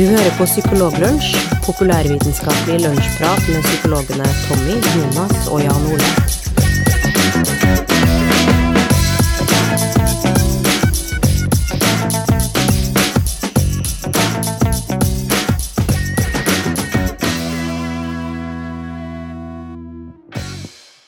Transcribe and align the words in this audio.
Du 0.00 0.06
hører 0.08 0.32
på 0.38 0.44
Psykologlunsj, 0.48 1.34
populærvitenskapelig 1.66 2.78
lunsjprat 2.80 3.42
med 3.52 3.66
psykologene 3.66 4.28
Tommy, 4.46 4.76
Jonas 4.96 5.48
og 5.52 5.60
Jan 5.60 5.82
Ole. 5.90 6.06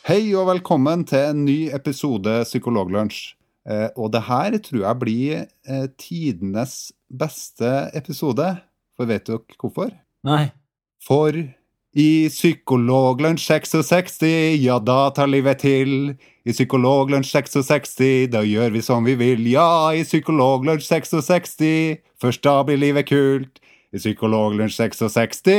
Hei 0.04 0.34
og 0.36 0.50
velkommen 0.50 1.06
til 1.08 1.30
en 1.30 1.46
ny 1.46 1.70
episode 1.72 2.42
Psykologlunsj. 2.44 3.22
Eh, 3.64 3.88
og 3.96 4.12
det 4.12 4.26
her 4.28 4.58
tror 4.58 4.84
jeg 4.84 5.00
blir 5.00 5.40
eh, 5.64 5.88
tidenes 5.96 6.92
beste 7.08 7.72
episode. 7.96 8.50
For 9.02 9.10
vet 9.10 9.24
dere 9.26 9.42
hvorfor? 9.58 9.88
Nei. 10.22 10.52
For 11.02 11.34
i 11.34 12.28
Psykologlunsj 12.30 13.42
66, 13.48 14.22
ja 14.62 14.78
da 14.78 15.10
tar 15.10 15.26
livet 15.26 15.58
til. 15.64 16.14
I 16.46 16.54
Psykologlunsj 16.54 17.26
66, 17.34 18.30
da 18.30 18.46
gjør 18.46 18.70
vi 18.76 18.82
som 18.86 19.02
vi 19.02 19.16
vil. 19.18 19.42
Ja, 19.50 19.90
i 19.90 20.06
Psykologlunsj 20.06 20.86
66, 20.86 21.98
først 22.22 22.46
da 22.46 22.62
blir 22.68 22.78
livet 22.78 23.10
kult. 23.10 23.58
I 23.90 23.98
Psykologlunsj 23.98 24.78
66 24.78 25.50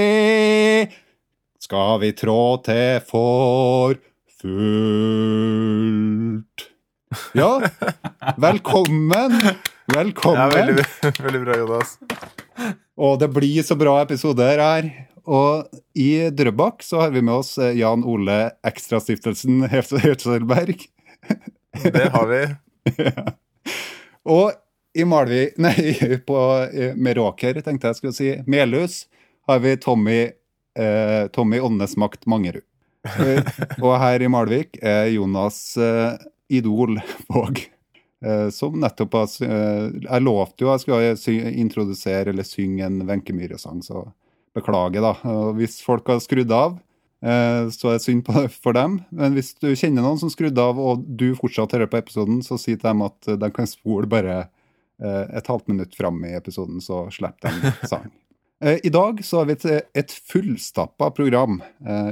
skal 1.67 1.99
vi 1.99 2.15
trå 2.15 2.63
til 2.63 3.03
for 3.11 3.99
fullt. 4.39 5.19
Ja, 7.35 7.59
velkommen! 8.39 9.31
Velkommen! 9.93 10.39
Ja, 10.39 10.47
veldig, 10.47 10.85
veldig 11.19 11.41
bra, 11.43 11.57
Jonas. 11.59 11.99
Og 12.99 13.19
det 13.21 13.29
blir 13.33 13.65
så 13.65 13.77
bra 13.79 13.99
episoder 14.03 14.61
her. 14.61 14.89
Og 15.23 15.69
i 15.95 16.29
Drøbak 16.35 16.83
så 16.83 17.05
har 17.05 17.13
vi 17.13 17.23
med 17.23 17.37
oss 17.39 17.55
eh, 17.57 17.77
Jan 17.79 18.03
Ole 18.03 18.51
Ekstrastiftelsen 18.67 19.63
Hertzelberg. 19.71 20.83
Det 21.83 22.09
har 22.11 22.27
vi. 22.29 22.43
Og 24.35 24.51
i 24.93 25.05
Malvik 25.05 25.57
Nei, 25.63 26.19
på 26.27 26.39
eh, 26.69 26.93
Meråker, 26.95 27.61
tenkte 27.65 27.91
jeg 27.91 27.99
skulle 27.99 28.17
si. 28.17 28.29
Melhus 28.49 29.05
har 29.49 29.63
vi 29.63 29.75
Tommy, 29.81 30.21
eh, 30.79 31.23
Tommy 31.33 31.59
Åndesmakt 31.59 32.27
Mangerud. 32.29 32.65
Eh, 33.19 33.43
og 33.81 33.97
her 33.99 34.23
i 34.23 34.29
Malvik 34.31 34.77
er 34.79 35.09
Jonas 35.11 35.75
eh, 35.75 36.13
Idol 36.53 37.01
Våg. 37.27 37.65
Eh, 38.23 38.49
som 38.49 38.79
nettopp 38.79 39.17
har 39.17 39.31
eh, 39.43 39.89
Jeg 40.05 40.23
lovte 40.23 40.63
jo 40.63 40.71
jeg 40.71 41.17
skulle 41.19 41.51
introdusere 41.59 42.31
eller 42.31 42.47
synge 42.47 42.85
en 42.85 43.01
Wenche 43.07 43.35
Myhre-sang, 43.35 43.81
så 43.83 44.05
beklager, 44.55 45.03
da. 45.03 45.13
Og 45.33 45.57
hvis 45.57 45.79
folk 45.83 46.07
har 46.07 46.21
skrudd 46.23 46.51
av, 46.55 46.77
eh, 47.25 47.67
så 47.73 47.91
er 47.91 47.97
det 47.97 48.05
synd 48.05 48.29
for 48.63 48.77
dem. 48.77 49.01
Men 49.11 49.35
hvis 49.35 49.51
du 49.59 49.73
kjenner 49.73 50.05
noen 50.05 50.21
som 50.21 50.31
skrudde 50.31 50.63
av, 50.63 50.79
og 50.79 51.03
du 51.03 51.33
fortsatt 51.39 51.75
hører 51.75 51.91
på 51.91 51.99
episoden, 51.99 52.39
så 52.45 52.59
si 52.61 52.77
til 52.77 52.85
dem 52.85 53.03
at 53.03 53.33
de 53.41 53.51
kan 53.55 53.69
spole 53.69 54.09
bare 54.09 54.45
et 55.03 55.47
halvt 55.49 55.65
minutt 55.67 55.95
fram 55.97 56.21
i 56.23 56.35
episoden, 56.37 56.77
så 56.79 57.01
slipper 57.11 57.51
de 57.51 57.71
sang. 57.91 58.05
I 58.61 58.91
dag 58.93 59.17
så 59.25 59.41
har 59.41 59.49
vi 59.49 59.55
et, 59.57 59.89
et 59.99 60.13
fullstappa 60.29 61.09
program. 61.17 61.57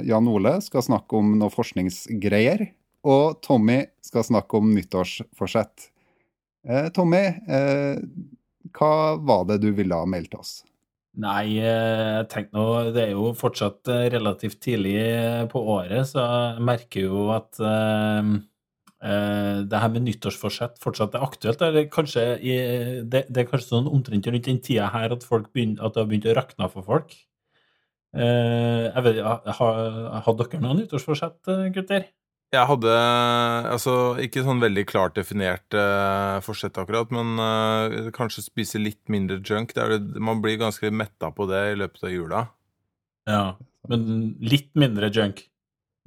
Jan 0.04 0.28
Ole 0.28 0.58
skal 0.66 0.84
snakke 0.84 1.16
om 1.22 1.30
noe 1.40 1.54
forskningsgreier, 1.54 2.66
og 3.08 3.38
Tommy 3.46 3.86
skal 4.04 4.26
snakke 4.28 4.60
om 4.60 4.74
nyttårsforsett. 4.76 5.92
Eh, 6.68 6.90
Tommy, 6.94 7.24
eh, 7.50 7.98
hva 8.78 8.92
var 9.18 9.48
det 9.50 9.62
du 9.64 9.72
ville 9.74 9.98
ha 9.98 10.06
meldt 10.10 10.36
oss? 10.38 10.60
Nei, 11.22 11.58
eh, 11.60 12.22
jeg 12.22 12.28
tenkte 12.32 12.56
nå 12.56 12.94
Det 12.96 13.02
er 13.04 13.10
jo 13.18 13.34
fortsatt 13.36 13.90
relativt 14.14 14.62
tidlig 14.64 14.96
på 15.52 15.60
året, 15.74 16.08
så 16.08 16.24
jeg 16.24 16.64
merker 16.70 17.10
jo 17.10 17.28
at 17.36 17.60
det 19.02 19.80
her 19.82 19.90
med 19.90 20.04
nyttårsforsett 20.06 20.76
fortsatt 20.78 21.16
er 21.18 21.24
aktuelt. 21.26 21.62
Eller 21.66 21.88
kanskje 21.90 22.38
i, 22.38 22.54
det, 23.02 23.26
det 23.34 23.42
er 23.42 23.48
kanskje 23.50 23.72
sånn 23.72 23.90
omtrent 23.90 24.30
rundt 24.30 24.46
den 24.46 24.62
tida 24.62 24.92
her 24.94 25.16
at, 25.16 25.26
begynner, 25.26 25.82
at 25.82 25.96
det 25.96 26.04
har 26.04 26.10
begynt 26.12 26.30
å 26.30 26.36
rakne 26.38 26.70
for 26.70 26.86
folk. 26.86 27.16
Eh, 28.14 28.86
jeg 28.92 29.04
vet, 29.08 29.22
har, 29.58 29.82
har 30.22 30.38
dere 30.38 30.62
noen 30.62 30.84
nyttårsforsett, 30.84 31.50
gutter? 31.74 32.06
Jeg 32.52 32.68
hadde 32.68 32.96
altså 33.72 33.94
ikke 34.20 34.44
sånn 34.44 34.60
veldig 34.60 34.84
klart 34.90 35.16
definert 35.16 35.72
uh, 35.78 36.42
forsett 36.44 36.76
akkurat, 36.82 37.08
men 37.16 37.40
uh, 37.40 38.10
kanskje 38.16 38.44
spise 38.44 38.82
litt 38.82 39.00
mindre 39.12 39.40
junk. 39.40 39.72
Det 39.72 39.86
er 39.86 39.96
det, 39.96 40.20
man 40.20 40.42
blir 40.44 40.60
ganske 40.60 40.92
metta 40.92 41.32
på 41.32 41.48
det 41.48 41.62
i 41.70 41.78
løpet 41.80 42.04
av 42.10 42.12
jula. 42.12 42.44
Ja. 43.30 43.46
Men 43.88 44.36
litt 44.44 44.68
mindre 44.76 45.08
junk. 45.16 45.46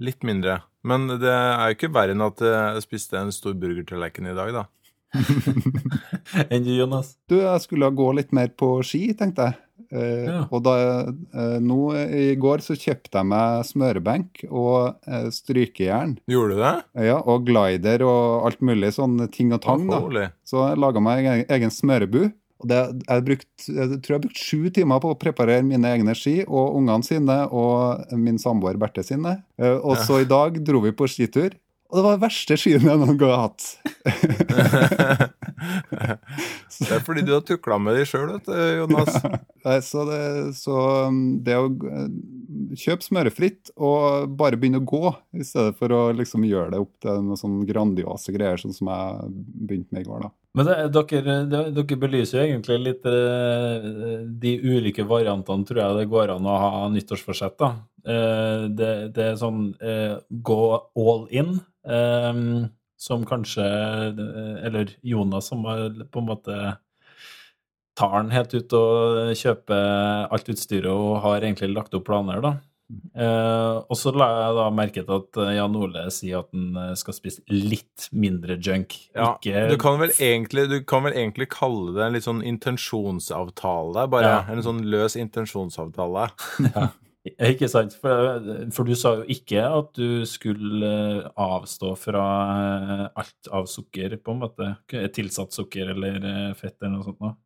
Litt 0.04 0.26
mindre. 0.26 0.60
Men 0.84 1.08
det 1.16 1.32
er 1.32 1.70
jo 1.70 1.78
ikke 1.78 1.94
verre 1.96 2.12
enn 2.12 2.26
at 2.26 2.44
jeg 2.44 2.84
spiste 2.84 3.16
en 3.18 3.32
stor 3.32 3.56
burgertallerken 3.56 4.28
i 4.28 4.36
dag, 4.36 4.52
da. 4.52 4.66
Enn 6.52 6.64
du, 6.66 6.72
Jonas? 6.74 7.14
Du, 7.30 7.38
jeg 7.38 7.64
skulle 7.64 7.88
gå 7.94 8.10
litt 8.18 8.34
mer 8.36 8.50
på 8.52 8.76
ski, 8.86 9.06
tenkte 9.16 9.48
jeg. 9.48 9.60
Eh, 9.94 10.24
Ja. 10.26 10.40
Og 10.50 10.62
da, 10.66 10.74
eh, 11.06 11.58
nå 11.62 11.78
i 11.94 12.34
går 12.40 12.58
så 12.66 12.74
kjøpte 12.74 13.20
jeg 13.20 13.28
meg 13.30 13.64
smørebenk 13.68 14.44
og 14.50 14.96
eh, 15.06 15.28
strykejern. 15.30 16.16
Gjorde 16.28 16.56
du 16.56 16.62
det? 16.64 16.74
Ja, 17.06 17.18
og 17.22 17.44
glider 17.46 18.02
og 18.02 18.46
alt 18.50 18.60
mulig 18.60 18.90
sånn 18.96 19.20
ting 19.30 19.52
og 19.54 19.62
tang. 19.62 19.86
da. 19.88 20.00
Så 20.44 20.64
jeg 20.68 20.80
laga 20.82 21.00
meg 21.00 21.22
egen, 21.24 21.44
egen 21.48 21.70
smørebu. 21.70 22.32
Og 22.64 22.68
det, 22.70 22.78
jeg, 23.08 23.24
brukt, 23.26 23.64
jeg 23.68 23.88
tror 24.00 24.14
jeg 24.14 24.16
har 24.16 24.22
brukt 24.24 24.40
sju 24.40 24.70
timer 24.72 25.00
på 25.02 25.10
å 25.12 25.18
preparere 25.20 25.62
mine 25.66 25.84
egne 25.90 26.14
ski 26.16 26.36
og 26.46 26.76
ungene 26.78 27.04
sine 27.04 27.38
og 27.52 28.06
min 28.16 28.38
samboer 28.40 28.78
Berthe 28.80 29.02
sine. 29.04 29.42
Eh, 29.60 29.74
Og 29.84 29.98
så 30.06 30.22
i 30.22 30.28
dag 30.30 30.56
dro 30.64 30.80
vi 30.80 30.92
på 30.96 31.06
skitur. 31.10 31.52
Og 31.90 31.98
det 31.98 32.04
var 32.06 32.16
den 32.16 32.22
verste 32.24 32.56
skien 32.58 32.80
jeg 32.88 32.98
noen 32.98 33.18
gang 33.20 33.30
har 33.30 33.42
hatt. 33.50 33.66
det 36.84 36.90
er 36.92 37.02
fordi 37.04 37.24
du 37.26 37.32
har 37.34 37.42
tukla 37.46 37.78
med 37.80 37.96
de 37.98 38.04
sjøl, 38.08 38.28
vet 38.34 38.48
du, 38.48 38.58
Jonas. 38.80 39.16
Nei, 39.64 39.78
Så 39.84 40.04
det, 40.08 40.20
så 40.58 40.78
um, 41.08 41.20
det 41.44 41.56
å 41.58 41.68
eh, 41.70 42.08
kjøpe 42.78 43.06
smørefritt 43.06 43.72
og 43.74 44.34
bare 44.38 44.58
begynne 44.60 44.82
å 44.82 44.88
gå, 44.88 45.12
i 45.38 45.46
stedet 45.46 45.76
for 45.78 45.94
å 45.94 46.02
liksom 46.16 46.46
gjøre 46.48 46.74
det 46.74 46.82
opp 46.84 46.92
til 47.04 47.20
noen 47.24 47.40
sånn 47.40 47.58
grandiose 47.68 48.34
greier, 48.34 48.60
sånn 48.60 48.76
som 48.76 48.90
jeg 48.92 49.32
begynte 49.68 49.96
med 49.96 50.04
i 50.04 50.10
går, 50.10 50.26
da. 50.26 50.32
Men 50.54 50.68
det, 50.68 50.76
dere, 50.94 51.38
dere 51.50 51.96
belyser 51.98 52.38
jo 52.38 52.44
egentlig 52.44 52.76
litt 52.84 53.08
eh, 53.10 53.88
de 54.44 54.54
ulike 54.62 55.06
variantene, 55.08 55.66
tror 55.66 55.82
jeg 55.82 55.98
det 55.98 56.12
går 56.12 56.36
an 56.36 56.46
å 56.46 56.60
ha 56.62 56.86
nyttårsforsett. 56.94 57.58
da. 57.58 57.72
Eh, 58.04 58.68
det, 58.70 58.94
det 59.16 59.28
er 59.32 59.40
sånn 59.40 59.72
gå 60.44 60.62
all 60.78 61.26
in, 61.34 61.56
som 63.04 63.24
kanskje 63.28 63.64
eh, 63.64 64.66
Eller 64.66 64.94
Jonas 65.04 65.50
som 65.52 65.64
på 65.64 66.22
en 66.22 66.28
måte 66.28 66.58
tar 67.94 68.14
den 68.22 68.32
helt 68.34 68.54
ut 68.54 68.72
og 68.74 69.34
kjøper 69.38 70.30
alt 70.34 70.48
utstyret 70.50 70.90
og 70.90 71.20
har 71.22 71.44
egentlig 71.44 71.70
lagt 71.74 71.94
opp 71.94 72.08
planer, 72.08 72.40
da. 72.42 72.56
Eh, 73.16 73.76
og 73.88 73.96
så 73.96 74.12
la 74.12 74.26
jeg 74.28 74.56
da 74.58 74.64
merke 74.74 75.02
til 75.06 75.14
at 75.16 75.38
eh, 75.40 75.52
Jan 75.56 75.76
Ole 75.78 76.02
sier 76.12 76.42
at 76.42 76.50
han 76.52 76.74
eh, 76.82 76.90
skal 77.00 77.16
spise 77.16 77.44
litt 77.48 78.08
mindre 78.12 78.58
junk. 78.60 78.96
Ja, 79.16 79.34
Ikke 79.38 79.64
du 79.70 79.76
kan, 79.80 80.02
egentlig, 80.18 80.66
du 80.70 80.76
kan 80.86 81.06
vel 81.06 81.16
egentlig 81.16 81.48
kalle 81.54 81.94
det 81.96 82.04
en 82.04 82.18
litt 82.18 82.26
sånn 82.26 82.42
intensjonsavtale, 82.44 84.04
bare. 84.12 84.34
Ja. 84.34 84.42
En 84.52 84.64
sånn 84.66 84.84
løs 84.90 85.18
intensjonsavtale. 85.20 86.28
Ja, 86.74 86.90
ikke 87.24 87.68
sant? 87.72 87.94
For, 88.00 88.42
for 88.74 88.88
du 88.88 88.96
sa 88.98 89.14
jo 89.20 89.24
ikke 89.32 89.62
at 89.64 89.94
du 89.96 90.26
skulle 90.28 90.90
eh, 90.90 91.30
avstå 91.40 91.94
fra 91.96 92.26
eh, 92.56 93.06
alt 93.22 93.48
av 93.48 93.70
sukker, 93.70 94.18
på 94.20 94.34
en 94.34 94.42
måte. 94.44 94.74
Tilsatt 95.16 95.56
sukker 95.56 95.94
eller 95.94 96.20
eh, 96.20 96.52
fett 96.58 96.76
eller 96.82 96.98
noe 96.98 97.08
sånt. 97.08 97.22
noe. 97.24 97.36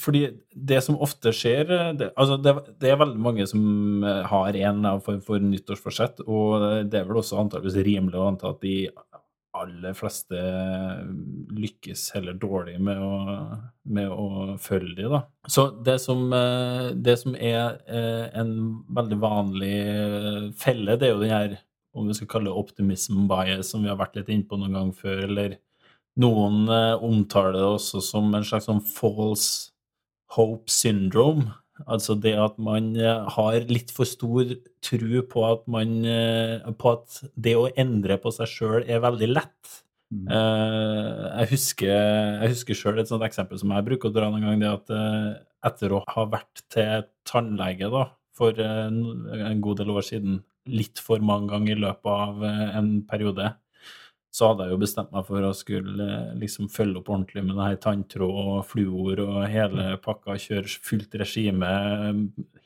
Fordi 0.00 0.22
det 0.52 0.78
som 0.84 0.98
ofte 1.04 1.32
skjer 1.36 1.70
eh, 1.72 1.92
det, 2.00 2.10
altså 2.16 2.38
det, 2.40 2.54
det 2.80 2.92
er 2.92 3.00
veldig 3.00 3.22
mange 3.22 3.46
som 3.48 4.04
eh, 4.04 4.22
har 4.28 4.60
en 4.68 4.88
form 5.04 5.22
for 5.24 5.42
nyttårsforsett, 5.42 6.24
og 6.26 6.84
det 6.90 7.00
er 7.00 7.08
vel 7.08 7.20
også 7.20 7.40
antakeligvis 7.42 7.86
rimelig 7.86 8.20
å 8.20 8.28
anta 8.30 8.52
at 8.52 8.62
de 8.64 8.78
aller 9.62 9.94
fleste 9.96 10.40
lykkes 11.56 12.08
heller 12.16 12.36
dårlig 12.40 12.76
med 12.82 13.00
å, 13.02 13.12
med 13.96 14.12
å 14.12 14.56
følge 14.62 14.96
de, 15.00 15.08
da. 15.12 15.22
Så 15.48 15.68
det 15.86 15.98
som, 16.02 16.26
eh, 16.36 16.90
det 16.94 17.16
som 17.22 17.36
er 17.36 17.78
eh, 17.86 18.26
en 18.38 18.52
veldig 18.96 19.20
vanlig 19.22 19.76
eh, 19.82 20.42
felle, 20.60 20.98
det 20.98 21.08
er 21.08 21.14
jo 21.14 21.22
den 21.22 21.34
her, 21.34 21.56
om 21.96 22.10
vi 22.10 22.16
skal 22.18 22.30
kalle 22.30 22.50
det 22.50 22.60
optimism 22.60 23.24
bias, 23.30 23.70
som 23.72 23.84
vi 23.84 23.92
har 23.92 24.00
vært 24.00 24.18
litt 24.18 24.32
innpå 24.32 24.58
noen 24.60 24.76
gang 24.76 24.92
før, 24.96 25.24
eller 25.28 25.56
noen 26.20 26.66
eh, 26.72 27.04
omtaler 27.04 27.58
det 27.58 27.66
også 27.66 28.02
som 28.04 28.32
en 28.34 28.46
slags 28.46 28.68
sånn 28.70 28.82
false 28.84 29.72
hope 30.36 30.72
syndrome. 30.72 31.52
Altså 31.84 32.16
det 32.16 32.32
at 32.40 32.56
man 32.62 32.94
eh, 32.96 33.26
har 33.36 33.56
litt 33.68 33.92
for 33.94 34.08
stor 34.08 34.54
tro 34.84 35.22
på 35.28 35.42
at 35.44 35.66
man 35.68 35.98
eh, 36.08 36.70
På 36.80 36.94
at 36.96 37.18
det 37.34 37.56
å 37.58 37.68
endre 37.76 38.16
på 38.22 38.32
seg 38.32 38.48
sjøl 38.48 38.86
er 38.88 39.02
veldig 39.04 39.28
lett. 39.34 39.74
Mm. 40.14 40.24
Eh, 40.30 41.26
jeg 41.42 41.50
husker, 41.52 41.92
jeg 41.92 42.54
husker 42.54 42.78
sjøl 42.78 43.02
et 43.02 43.10
sånt 43.10 43.26
eksempel 43.26 43.60
som 43.60 43.74
jeg 43.74 43.86
bruker 43.88 44.08
å 44.08 44.16
dra 44.16 44.30
noen 44.30 44.46
gang, 44.46 44.62
det 44.62 44.72
at 44.72 44.96
etter 45.66 45.96
å 45.96 46.04
ha 46.14 46.26
vært 46.30 46.62
til 46.72 47.08
tannlege 47.26 47.90
da, 47.92 48.06
for 48.36 48.56
en, 48.62 49.00
god 49.64 49.82
del 49.82 49.92
år 49.96 50.06
siden, 50.06 50.40
litt 50.70 51.00
for 51.02 51.22
mange 51.22 51.50
ganger 51.50 51.74
i 51.74 51.82
løpet 51.82 52.10
av 52.12 52.44
en 52.46 52.92
periode, 53.06 53.50
så 54.36 54.50
hadde 54.50 54.66
jeg 54.66 54.74
jo 54.74 54.80
bestemt 54.82 55.14
meg 55.14 55.24
for 55.24 55.44
å 55.46 55.54
skulle 55.56 56.06
eh, 56.06 56.34
liksom 56.36 56.68
følge 56.72 57.00
opp 57.00 57.08
ordentlig 57.08 57.44
med 57.46 57.56
det 57.56 57.68
her 57.70 57.78
tanntråd 57.86 58.40
og 58.42 58.58
fluor 58.68 59.22
og 59.24 59.38
hele 59.48 59.94
pakka, 60.04 60.36
kjøre 60.42 60.76
fullt 60.84 61.16
regime 61.22 61.70
eh, 61.70 62.18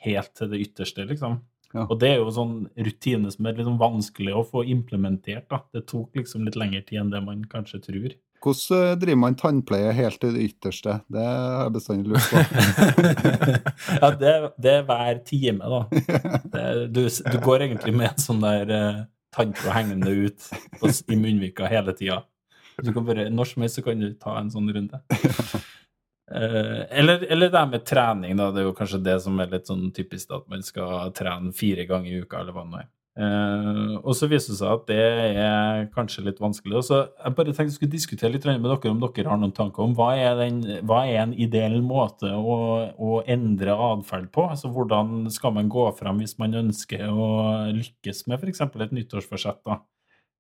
helt 0.09 0.33
til 0.35 0.51
det 0.51 0.65
ytterste, 0.65 1.07
liksom. 1.13 1.39
Ja. 1.71 1.85
Og 1.85 2.01
det 2.03 2.09
er 2.11 2.19
jo 2.19 2.33
sånn 2.35 2.65
rutine 2.75 3.31
som 3.31 3.47
er 3.47 3.61
sånn 3.63 3.79
vanskelig 3.79 4.35
å 4.35 4.43
få 4.43 4.65
implementert, 4.73 5.47
da. 5.53 5.63
Det 5.71 5.85
tok 5.93 6.19
liksom 6.19 6.49
litt 6.49 6.59
lengre 6.59 6.83
tid 6.89 7.05
enn 7.05 7.15
det 7.15 7.23
man 7.23 7.47
kanskje 7.53 7.79
tror. 7.85 8.19
Hvordan 8.41 8.89
eh, 8.89 8.97
driver 9.05 9.21
man 9.23 9.39
tannpleie 9.39 9.95
helt 9.95 10.19
til 10.25 10.35
det 10.35 10.49
ytterste? 10.49 10.97
Det 11.13 11.23
har 11.23 11.69
jeg 11.69 11.77
bestandig 11.77 12.11
lurt 12.11 12.27
på. 12.33 13.07
ja, 14.01 14.11
det, 14.25 14.35
det 14.59 14.75
er 14.81 14.85
hver 14.91 15.23
time, 15.29 15.71
da. 15.77 15.81
Det, 16.51 16.67
du, 16.91 17.05
du 17.07 17.41
går 17.45 17.69
egentlig 17.69 17.95
med 17.95 18.11
en 18.11 18.23
sånn 18.27 18.43
der 18.43 18.75
uh, 18.75 19.03
tanntråd 19.37 19.73
hengende 19.75 20.11
ut 20.11 20.51
på, 20.81 20.91
i 20.91 21.17
munnvika 21.17 21.71
hele 21.71 21.95
tida. 21.97 22.23
Du 22.83 22.93
kan 22.93 23.05
bare, 23.07 23.29
Når 23.31 23.45
som 23.45 23.63
helst 23.63 23.81
så 23.81 23.85
kan 23.85 24.01
du 24.01 24.13
ta 24.15 24.39
en 24.39 24.51
sånn 24.51 24.71
runde. 24.73 25.01
Uh, 26.31 26.87
eller, 27.01 27.27
eller 27.27 27.51
det 27.51 27.59
her 27.59 27.69
med 27.71 27.85
trening, 27.87 28.37
da. 28.39 28.51
Det 28.55 28.63
er 28.63 28.71
jo 28.71 28.77
kanskje 28.79 29.03
det 29.05 29.19
som 29.25 29.41
er 29.41 29.53
litt 29.53 29.69
sånn 29.69 29.91
typisk, 29.97 30.33
at 30.35 30.49
man 30.51 30.65
skal 30.67 31.13
trene 31.17 31.53
fire 31.57 31.87
ganger 31.91 32.13
i 32.13 32.23
uka, 32.25 32.41
eller 32.41 32.57
hva 32.57 32.65
det 32.65 32.73
nå 32.73 32.83
er. 32.83 32.89
Eh, 33.19 33.95
og 33.99 34.15
så 34.15 34.29
viser 34.31 34.53
det 34.53 34.59
seg 34.61 34.71
at 34.71 34.85
det 34.87 34.99
er 35.43 35.89
kanskje 35.95 36.25
litt 36.29 36.39
vanskelig. 36.41 36.85
Så 36.87 37.01
Jeg 37.11 37.35
bare 37.37 37.51
tenkte 37.51 37.67
jeg 37.67 37.77
skulle 37.77 37.97
diskutere 37.97 38.33
litt 38.35 38.47
med 38.47 38.65
dere 38.65 38.93
om 38.93 39.03
dere 39.03 39.29
har 39.29 39.41
noen 39.41 39.57
tanker 39.57 39.85
om 39.85 39.97
hva 39.99 40.13
er, 40.15 40.39
den, 40.39 40.63
hva 40.87 41.03
er 41.09 41.25
en 41.25 41.35
ideell 41.35 41.81
måte 41.83 42.31
å, 42.31 42.57
å 42.95 43.21
endre 43.27 43.75
atferd 43.75 44.31
på? 44.35 44.47
Altså 44.55 44.71
Hvordan 44.73 45.27
skal 45.35 45.57
man 45.59 45.73
gå 45.73 45.89
frem 45.99 46.23
hvis 46.23 46.39
man 46.39 46.55
ønsker 46.63 47.09
å 47.11 47.29
lykkes 47.75 48.27
med 48.31 48.39
f.eks. 48.39 48.63
et 48.63 48.97
nyttårsforsett? 48.97 49.63
da? 49.67 49.83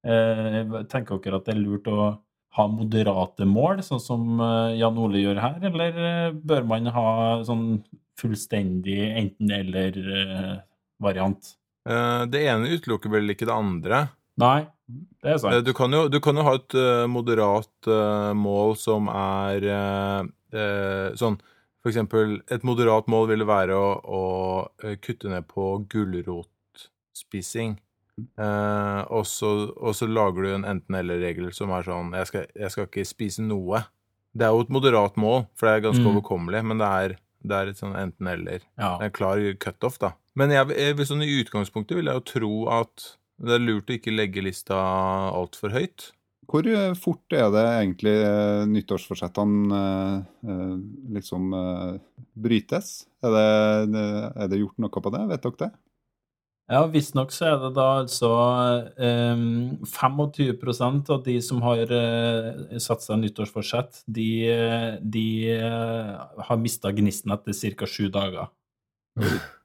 Eh, 0.07 0.63
tenker 0.89 1.19
dere 1.21 1.37
at 1.41 1.47
det 1.51 1.57
er 1.57 1.65
lurt 1.65 1.87
å 1.91 2.13
ha 2.57 2.65
moderate 2.67 3.45
mål, 3.47 3.83
sånn 3.87 4.01
som 4.03 4.41
eh, 4.43 4.79
Jan 4.81 4.99
Ole 4.99 5.19
gjør 5.23 5.39
her, 5.43 5.59
eller 5.69 6.33
bør 6.35 6.65
man 6.71 6.87
ha 6.95 7.43
sånn 7.47 7.85
fullstendig 8.21 9.01
enten-eller-variant? 9.21 11.43
Eh, 11.88 12.27
Det 12.27 12.43
ene 12.47 12.69
utelukker 12.77 13.11
vel 13.11 13.31
ikke 13.32 13.47
det 13.49 13.55
andre. 13.56 14.09
Nei, 14.41 14.67
det 14.88 15.31
er 15.31 15.35
Eh, 15.35 15.38
sant. 15.38 15.65
Du 15.65 15.73
kan 15.77 15.91
jo, 15.93 16.09
du 16.09 16.19
kan 16.21 16.37
jo 16.37 16.43
ha 16.43 16.55
et 16.55 16.75
eh, 16.75 17.06
moderat 17.06 17.69
eh, 17.87 18.32
mål 18.35 18.77
som 18.77 19.09
er 19.09 19.65
eh, 19.65 20.23
eh, 20.53 21.15
sånn 21.17 21.38
For 21.82 21.88
eksempel, 21.88 22.43
et 22.53 22.62
moderat 22.62 23.06
mål 23.09 23.29
ville 23.29 23.47
være 23.49 23.73
å, 23.73 24.00
å 24.05 24.69
eh, 24.85 24.97
kutte 25.00 25.31
ned 25.32 25.47
på 25.49 25.87
gulrotspising. 25.88 27.79
Eh, 28.37 29.00
og, 29.09 29.25
så, 29.25 29.71
og 29.81 29.94
så 29.97 30.05
lager 30.11 30.44
du 30.44 30.50
en 30.59 30.67
enten-eller-regel 30.69 31.53
som 31.56 31.73
er 31.73 31.87
sånn 31.87 32.12
jeg 32.19 32.29
skal, 32.29 32.44
jeg 32.53 32.71
skal 32.75 32.85
ikke 32.88 33.06
spise 33.09 33.41
noe. 33.47 33.81
Det 34.37 34.44
er 34.47 34.53
jo 34.53 34.61
et 34.67 34.71
moderat 34.76 35.17
mål, 35.19 35.47
for 35.56 35.67
det 35.71 35.73
er 35.79 35.87
ganske 35.88 36.05
Mm. 36.05 36.11
overkommelig, 36.12 36.61
men 36.69 36.79
det 36.79 36.87
er, 37.00 37.17
det 37.43 37.56
er 37.56 37.71
et 37.73 37.81
sånn 37.81 37.97
enten-eller. 37.97 38.61
Ja. 38.79 38.99
En 39.00 39.11
klar 39.11 39.41
cutoff, 39.59 39.97
da. 39.99 40.12
Men 40.38 40.55
jeg, 40.55 40.71
jeg, 40.77 41.09
sånn 41.09 41.25
i 41.27 41.41
utgangspunktet 41.41 41.99
vil 41.99 42.11
jeg 42.11 42.21
jo 42.21 42.27
tro 42.29 42.55
at 42.71 43.12
det 43.41 43.56
er 43.56 43.62
lurt 43.65 43.91
å 43.91 43.97
ikke 43.97 44.15
legge 44.15 44.44
lista 44.44 44.79
altfor 45.32 45.75
høyt. 45.75 46.11
Hvor 46.50 46.67
eh, 46.67 46.93
fort 46.99 47.35
er 47.37 47.50
det 47.55 47.67
egentlig 47.67 48.15
eh, 48.27 48.65
nyttårsforsettene 48.71 49.81
eh, 49.81 50.17
eh, 50.50 50.75
liksom 51.17 51.55
eh, 51.56 51.93
brytes? 52.35 52.91
Er 53.23 53.37
det, 53.37 54.03
er 54.35 54.50
det 54.50 54.61
gjort 54.62 54.82
noe 54.82 55.03
på 55.03 55.15
det? 55.15 55.23
Vet 55.31 55.47
dere 55.47 55.62
det? 55.65 55.71
Ja, 56.71 56.85
Visstnok 56.87 57.33
så 57.35 57.49
er 57.49 57.56
det 57.65 57.73
da 57.75 57.85
altså 58.05 58.29
um, 58.94 59.81
25% 59.83 61.09
av 61.11 61.25
de 61.25 61.35
som 61.43 61.65
har 61.67 61.91
uh, 61.91 62.76
satt 62.79 63.03
seg 63.03 63.19
nyttårsforsett, 63.25 64.05
de, 64.06 64.29
eh, 64.53 64.93
de 65.03 65.25
eh, 65.56 66.12
har 66.47 66.61
mista 66.62 66.93
gnisten 66.94 67.35
etter 67.35 67.75
ca. 67.75 67.88
sju 67.91 68.06
dager. 68.15 68.53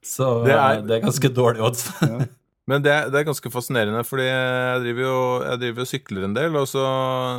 Så 0.06 0.44
Det 0.46 0.54
er- 0.54 0.78
er, 0.78 0.82
det 0.86 0.98
er 1.00 1.06
ganske 1.08 1.30
dårlig 1.34 1.62
odds. 1.66 1.86
Ja. 2.02 2.26
Men 2.68 2.82
det, 2.82 2.94
det 3.14 3.20
er 3.20 3.26
ganske 3.28 3.50
fascinerende, 3.54 4.00
fordi 4.02 4.24
jeg 4.26 4.80
driver 4.82 5.04
jo 5.06 5.18
jeg 5.46 5.60
driver 5.62 5.84
og 5.84 5.90
sykler 5.92 6.24
en 6.26 6.34
del, 6.34 6.56
og 6.58 6.64
så 6.66 6.86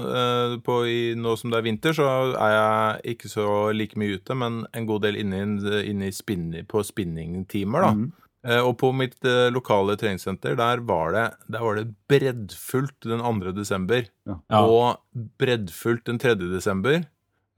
eh, 0.06 0.52
på, 0.62 0.76
i, 0.86 0.98
nå 1.18 1.32
som 1.40 1.50
det 1.50 1.58
er 1.58 1.64
vinter, 1.66 1.96
så 1.98 2.06
er 2.38 2.52
jeg 2.54 3.16
ikke 3.16 3.30
så 3.32 3.46
like 3.74 3.98
mye 3.98 4.20
ute, 4.20 4.36
men 4.38 4.60
en 4.72 4.86
god 4.86 5.02
del 5.02 5.18
inne, 5.18 5.40
inne 5.82 6.12
spin, 6.14 6.52
på 6.70 6.84
spinningtimer, 6.86 7.88
da. 7.88 7.90
Mm. 7.98 8.06
Eh, 8.46 8.60
Og 8.62 8.76
på 8.78 8.92
mitt 8.94 9.18
eh, 9.26 9.48
lokale 9.50 9.96
treningssenter, 9.98 10.54
der 10.54 10.78
var 10.86 11.10
det, 11.16 11.24
der 11.50 11.64
var 11.66 11.74
det 11.80 11.88
breddfullt 12.06 12.94
den 13.10 13.18
2. 13.26 13.50
desember. 13.58 14.06
Ja. 14.30 14.38
Og 14.62 15.00
breddfullt 15.42 16.04
den 16.06 16.18
3. 16.22 16.36
desember. 16.54 17.02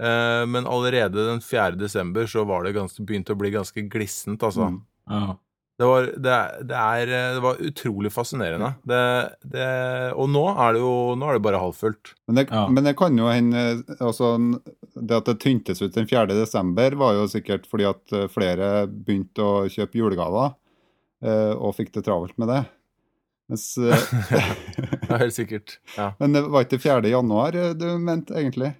Eh, 0.03 0.45
Men 0.47 0.67
allerede 0.67 1.27
den 1.33 1.41
4. 1.43 1.77
desember 1.81 2.27
så 2.31 2.45
var 2.47 2.65
det 2.65 2.77
ganske, 2.77 3.03
begynt 3.05 3.31
å 3.31 3.39
bli 3.39 3.51
ganske 3.55 3.83
glissent, 3.91 4.43
altså. 4.43 4.69
Mm. 4.73 4.81
Ja. 5.11 5.37
Det 5.79 5.87
var, 5.87 6.07
det, 6.19 6.37
det, 6.67 6.75
er, 6.75 7.11
eh, 7.15 7.35
det 7.37 7.43
var 7.45 7.61
utrolig 7.63 8.11
fascinerende. 8.11 8.73
Det, 8.83 9.03
det, 9.47 9.67
og 10.19 10.27
nå 10.35 10.43
er 10.59 10.73
det 10.75 10.81
jo 10.83 10.95
nå 11.15 11.29
er 11.31 11.37
det 11.39 11.43
bare 11.45 11.61
halvfullt. 11.63 12.15
Men 12.27 12.41
det, 12.41 12.49
Ja. 12.51 12.65
men 12.69 12.83
det 12.89 12.97
kan 12.99 13.15
jo 13.19 13.29
hende 13.31 13.85
altså, 14.01 14.33
Det 14.99 15.15
at 15.21 15.29
det 15.31 15.37
tyntes 15.45 15.79
ut 15.83 15.95
den 15.95 16.09
4. 16.11 16.27
desember, 16.35 16.97
var 16.99 17.15
jo 17.15 17.29
sikkert 17.31 17.69
fordi 17.71 17.87
at 17.87 18.11
eh, 18.13 18.27
flere 18.27 18.89
begynte 18.91 19.39
å 19.47 19.69
kjøpe 19.71 20.01
julegaver 20.01 20.57
eh, 21.23 21.55
og 21.55 21.77
fikk 21.79 21.93
det 21.95 22.03
travelt 22.11 22.35
med 22.43 22.51
det. 22.51 22.65
Mens, 23.49 23.69
Ja, 25.09 25.17
helt 25.23 25.35
sikkert. 25.39 25.79
Ja, 25.97 26.11
men 26.21 26.35
det 26.35 26.43
var 26.51 26.67
ikke 26.67 26.83
4. 26.83 27.07
januar 27.15 27.55
du 27.79 27.87
mente, 28.03 28.35
egentlig? 28.35 28.75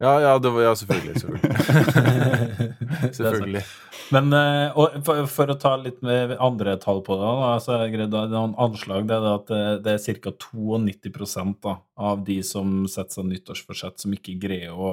Ja, 0.00 0.14
ja, 0.24 0.38
det 0.40 0.50
var, 0.54 0.62
ja 0.64 0.74
selvfølgelig. 0.80 1.20
Selvfølgelig. 1.20 2.74
Selvfølgelig. 3.18 3.62
Men 4.10 4.32
eh, 4.34 4.78
og 4.78 4.96
for, 5.06 5.22
for 5.30 5.52
å 5.52 5.56
ta 5.60 5.74
litt 5.78 6.00
med 6.06 6.34
andre 6.42 6.74
tall 6.82 7.02
på 7.06 7.16
det, 7.18 7.28
da, 7.40 7.50
så 7.62 7.76
er 7.76 7.92
det 7.94 8.06
er 8.08 8.32
noen 8.32 8.56
anslag 8.60 9.06
det 9.08 9.18
er 9.18 9.28
at 9.30 9.50
det, 9.50 9.60
det 9.84 9.94
er 9.94 10.18
ca. 10.24 10.32
92% 10.50 11.60
da, 11.66 11.76
av 12.10 12.24
de 12.26 12.40
som 12.46 12.82
setter 12.90 13.20
seg 13.20 13.28
nyttårsforsett, 13.30 14.00
som 14.02 14.16
ikke 14.16 14.38
greier 14.42 14.74
å, 14.74 14.90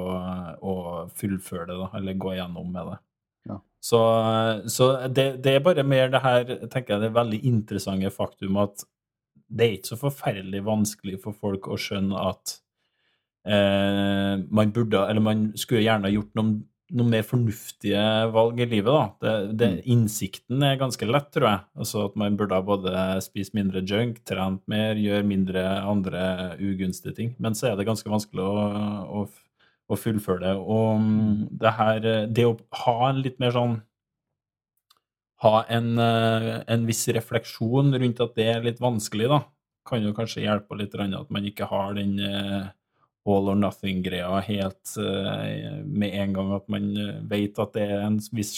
å 0.62 0.76
fullføre 1.18 1.70
det, 1.72 1.80
da, 1.80 1.90
eller 1.98 2.22
gå 2.22 2.36
gjennom 2.38 2.70
med 2.76 2.92
det. 2.92 3.00
Ja. 3.50 3.58
Så, 3.90 4.04
så 4.76 4.92
det, 5.08 5.30
det 5.46 5.58
er 5.58 5.66
bare 5.66 5.88
mer 5.88 6.14
det 6.14 6.24
her, 6.26 6.54
tenker 6.68 6.98
jeg, 6.98 7.08
det 7.08 7.16
veldig 7.18 7.42
interessante 7.50 8.14
faktum 8.14 8.62
at 8.62 8.86
det 9.48 9.66
er 9.66 9.76
ikke 9.78 9.94
så 9.94 10.02
forferdelig 10.02 10.66
vanskelig 10.68 11.22
for 11.24 11.36
folk 11.36 11.70
å 11.72 11.78
skjønne 11.80 12.30
at 12.34 12.58
eh, 12.58 12.64
man 13.48 14.74
burde, 14.76 15.00
eller 15.08 15.24
man 15.24 15.46
skulle 15.56 15.86
gjerne 15.86 16.10
ha 16.10 16.12
gjort 16.12 16.34
noen, 16.36 16.50
noen 16.98 17.12
mer 17.12 17.24
fornuftige 17.28 18.02
valg 18.32 18.60
i 18.64 18.68
livet, 18.68 18.92
da. 18.92 19.06
Det, 19.24 19.34
det, 19.60 19.70
innsikten 19.92 20.64
er 20.64 20.80
ganske 20.80 21.08
lett, 21.08 21.30
tror 21.36 21.48
jeg. 21.50 21.64
Altså 21.80 22.06
at 22.10 22.16
man 22.20 22.38
burde 22.40 22.60
ha 22.60 22.66
både 22.66 23.08
spist 23.24 23.56
mindre 23.58 23.84
junk, 23.88 24.22
trent 24.28 24.64
mer, 24.72 25.00
gjøre 25.00 25.28
mindre 25.28 25.66
andre 25.82 26.22
ugunstige 26.60 27.16
ting. 27.18 27.34
Men 27.44 27.58
så 27.58 27.72
er 27.72 27.80
det 27.80 27.88
ganske 27.88 28.12
vanskelig 28.12 28.44
å, 28.44 28.68
å, 29.22 29.26
å 29.88 30.00
fullføre 30.00 30.46
det. 30.46 30.56
Og 30.60 31.04
mm, 31.04 31.36
det 31.64 31.76
her 31.80 32.10
Det 32.32 32.48
å 32.48 32.58
ha 32.86 32.98
en 33.10 33.22
litt 33.24 33.40
mer 33.44 33.56
sånn 33.56 33.80
ha 35.44 35.62
en, 35.70 35.98
eh, 36.02 36.64
en 36.68 36.86
viss 36.88 37.06
refleksjon 37.14 37.94
rundt 37.94 38.22
at 38.24 38.34
det 38.38 38.48
er 38.56 38.66
litt 38.66 38.82
vanskelig, 38.82 39.30
da, 39.30 39.44
kan 39.88 40.04
jo 40.04 40.16
kanskje 40.18 40.44
hjelpe 40.48 40.78
litt, 40.80 40.96
at 40.98 41.30
man 41.34 41.46
ikke 41.46 41.68
har 41.70 41.94
den 41.98 42.18
eh, 42.20 42.72
all 43.28 43.50
or 43.52 43.58
nothing-greia 43.60 44.40
helt 44.48 44.94
eh, 45.02 45.84
med 45.84 46.16
en 46.16 46.34
gang, 46.38 46.54
at 46.56 46.70
man 46.72 46.90
eh, 46.96 47.18
vet 47.30 47.60
at 47.60 47.76
det 47.76 47.86
er 47.88 48.06
en 48.06 48.20
viss 48.36 48.56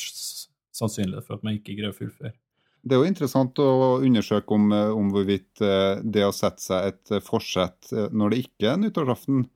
sannsynlighet 0.75 1.25
for 1.25 1.39
at 1.39 1.45
man 1.47 1.57
ikke 1.57 1.75
greier 1.77 1.93
å 1.93 1.97
fullføre. 1.97 2.35
Det 2.79 2.95
er 2.95 3.01
jo 3.01 3.09
interessant 3.09 3.59
å 3.59 3.99
undersøke 4.05 4.55
om, 4.55 4.69
eh, 4.75 4.91
om 4.95 5.09
hvorvidt 5.13 5.63
det 6.05 6.25
å 6.25 6.35
sette 6.35 6.63
seg 6.63 6.93
et 6.93 7.25
forsett 7.25 7.91
når 8.13 8.33
det 8.35 8.43
ikke 8.45 8.73
er 8.73 8.83
nyttårsaften, 8.83 9.47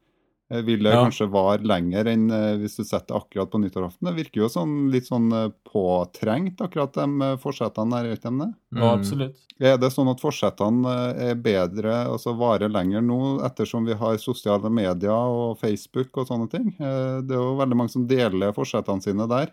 vil 0.61 0.83
det 0.83 0.93
Ja. 0.93 1.03
kanskje 1.05 1.29
vare 1.31 1.63
lenger 1.63 2.05
enn 2.05 2.29
eh, 2.31 2.57
hvis 2.61 2.77
du 2.77 2.83
setter 2.83 3.15
akkurat 3.17 3.49
på 3.49 3.59
nyttårsaften. 3.63 4.05
Det 4.07 4.13
virker 4.23 4.41
jo 4.43 4.49
sånn, 4.49 4.91
litt 4.91 5.07
sånn 5.07 5.31
eh, 5.33 5.49
påtrengt, 5.71 6.61
akkurat 6.61 6.93
de 6.93 7.07
eh, 7.21 7.37
forsettene 7.41 7.89
der, 7.95 8.11
gjør 8.11 8.21
de 8.23 8.37
det? 8.43 8.49
Ja, 8.79 8.93
absolutt. 8.93 9.35
Er 9.59 9.77
det 9.77 9.91
sånn 9.93 10.09
at 10.11 10.21
forsettene 10.21 10.85
eh, 11.15 11.31
er 11.31 11.35
bedre, 11.35 12.05
altså 12.11 12.33
varer 12.37 12.69
lenger 12.69 13.01
nå, 13.01 13.19
ettersom 13.45 13.85
vi 13.85 13.93
har 13.93 14.17
sosiale 14.17 14.69
medier 14.69 15.11
og 15.13 15.57
Facebook 15.61 16.15
og 16.17 16.27
sånne 16.27 16.49
ting? 16.51 16.69
Eh, 16.79 17.21
Det 17.23 17.31
er 17.35 17.41
jo 17.41 17.57
veldig 17.57 17.75
mange 17.77 17.89
som 17.93 18.07
deler 18.07 18.53
forsettene 18.53 19.01
sine 19.01 19.27
der. 19.29 19.51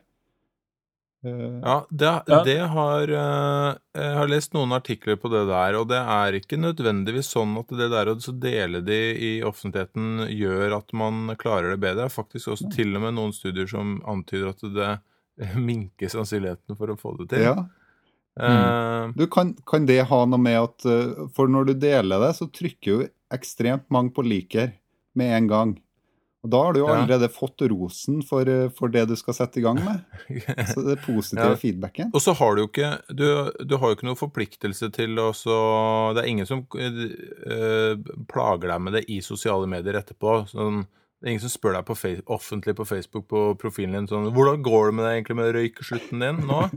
Eh, 1.24 1.60
Ja, 1.62 1.86
det, 1.90 2.22
det 2.44 2.58
har 2.72 3.08
eh, 3.08 3.74
Jeg 3.94 4.14
har 4.16 4.30
lest 4.30 4.54
noen 4.56 4.72
artikler 4.72 5.18
på 5.20 5.28
det 5.32 5.42
der, 5.50 5.76
og 5.76 5.88
det 5.90 6.00
er 6.00 6.38
ikke 6.38 6.56
nødvendigvis 6.60 7.32
sånn 7.34 7.52
at 7.60 7.74
det 7.76 7.90
der 7.92 8.12
å 8.12 8.16
dele 8.40 8.80
de 8.86 9.00
i 9.14 9.32
offentligheten 9.44 10.24
gjør 10.32 10.78
at 10.78 10.94
man 10.96 11.34
klarer 11.40 11.74
det 11.74 11.82
bedre. 11.82 12.00
Det 12.00 12.08
er 12.08 12.16
faktisk 12.16 12.54
også 12.54 12.70
til 12.72 12.96
og 12.96 13.04
med 13.04 13.18
noen 13.18 13.36
studier 13.36 13.68
som 13.70 13.98
antyder 14.08 14.54
at 14.54 14.64
det 14.76 15.54
minker 15.70 16.12
sannsynligheten 16.12 16.78
for 16.78 16.92
å 16.92 16.98
få 17.00 17.16
det 17.20 17.30
til. 17.34 17.50
ja. 17.50 17.60
Mm. 18.40 19.10
Du, 19.18 19.24
kan, 19.26 19.50
kan 19.66 19.84
det 19.84 20.04
ha 20.06 20.18
noe 20.24 20.38
med 20.40 20.54
at 20.54 20.84
For 21.34 21.50
når 21.50 21.66
du 21.66 21.72
deler 21.82 22.22
det, 22.22 22.28
så 22.38 22.46
trykker 22.48 22.88
jo 22.88 23.08
ekstremt 23.34 23.88
mange 23.92 24.14
på 24.16 24.22
liker 24.24 24.70
med 25.18 25.34
en 25.34 25.48
gang. 25.50 25.72
Og 26.42 26.48
da 26.54 26.60
har 26.64 26.72
du 26.72 26.78
jo 26.80 26.86
Ja. 26.88 26.94
allerede 27.02 27.28
fått 27.28 27.60
rosen 27.68 28.22
for, 28.24 28.48
eh, 28.48 28.70
for 28.72 28.88
det 28.88 29.08
du 29.08 29.14
skal 29.16 29.34
sette 29.34 29.58
i 29.60 29.62
gang 29.62 29.76
med. 29.76 30.00
Så 30.72 30.80
det 30.86 31.02
positive 31.04 31.50
Ja. 31.50 31.56
feedbacken. 31.60 32.10
Og 32.14 32.20
så 32.24 32.32
har 32.34 32.54
du 32.56 32.62
jo 32.62 32.68
ikke 32.68 32.92
du, 33.12 33.52
du 33.64 33.76
har 33.76 33.90
jo 33.90 33.96
ikke 33.96 34.08
noen 34.08 34.16
forpliktelse 34.16 34.90
til 34.92 35.16
å 35.20 35.32
så 35.36 36.14
Det 36.14 36.24
er 36.24 36.28
ingen 36.32 36.46
som 36.48 36.64
øh, 36.74 37.96
plager 38.30 38.68
deg 38.72 38.80
med 38.80 38.92
det 38.96 39.04
i 39.10 39.20
sosiale 39.20 39.68
medier 39.68 39.98
etterpå. 40.00 40.46
Sånn, 40.48 40.86
det 41.20 41.28
er 41.28 41.32
ingen 41.34 41.44
som 41.44 41.52
spør 41.52 41.74
deg 41.76 41.84
på 41.84 41.96
face, 42.00 42.22
offentlig 42.32 42.74
på 42.78 42.86
Facebook 42.88 43.26
på 43.28 43.42
profilen 43.60 43.92
din 43.92 44.06
sånn 44.08 44.32
'Hvordan 44.32 44.62
går 44.64 44.86
det 44.88 44.94
med 44.94 45.04
deg 45.04 45.12
egentlig 45.18 45.36
med 45.36 45.54
røykeslutten 45.54 46.20
din 46.24 46.46
nå?' 46.48 46.70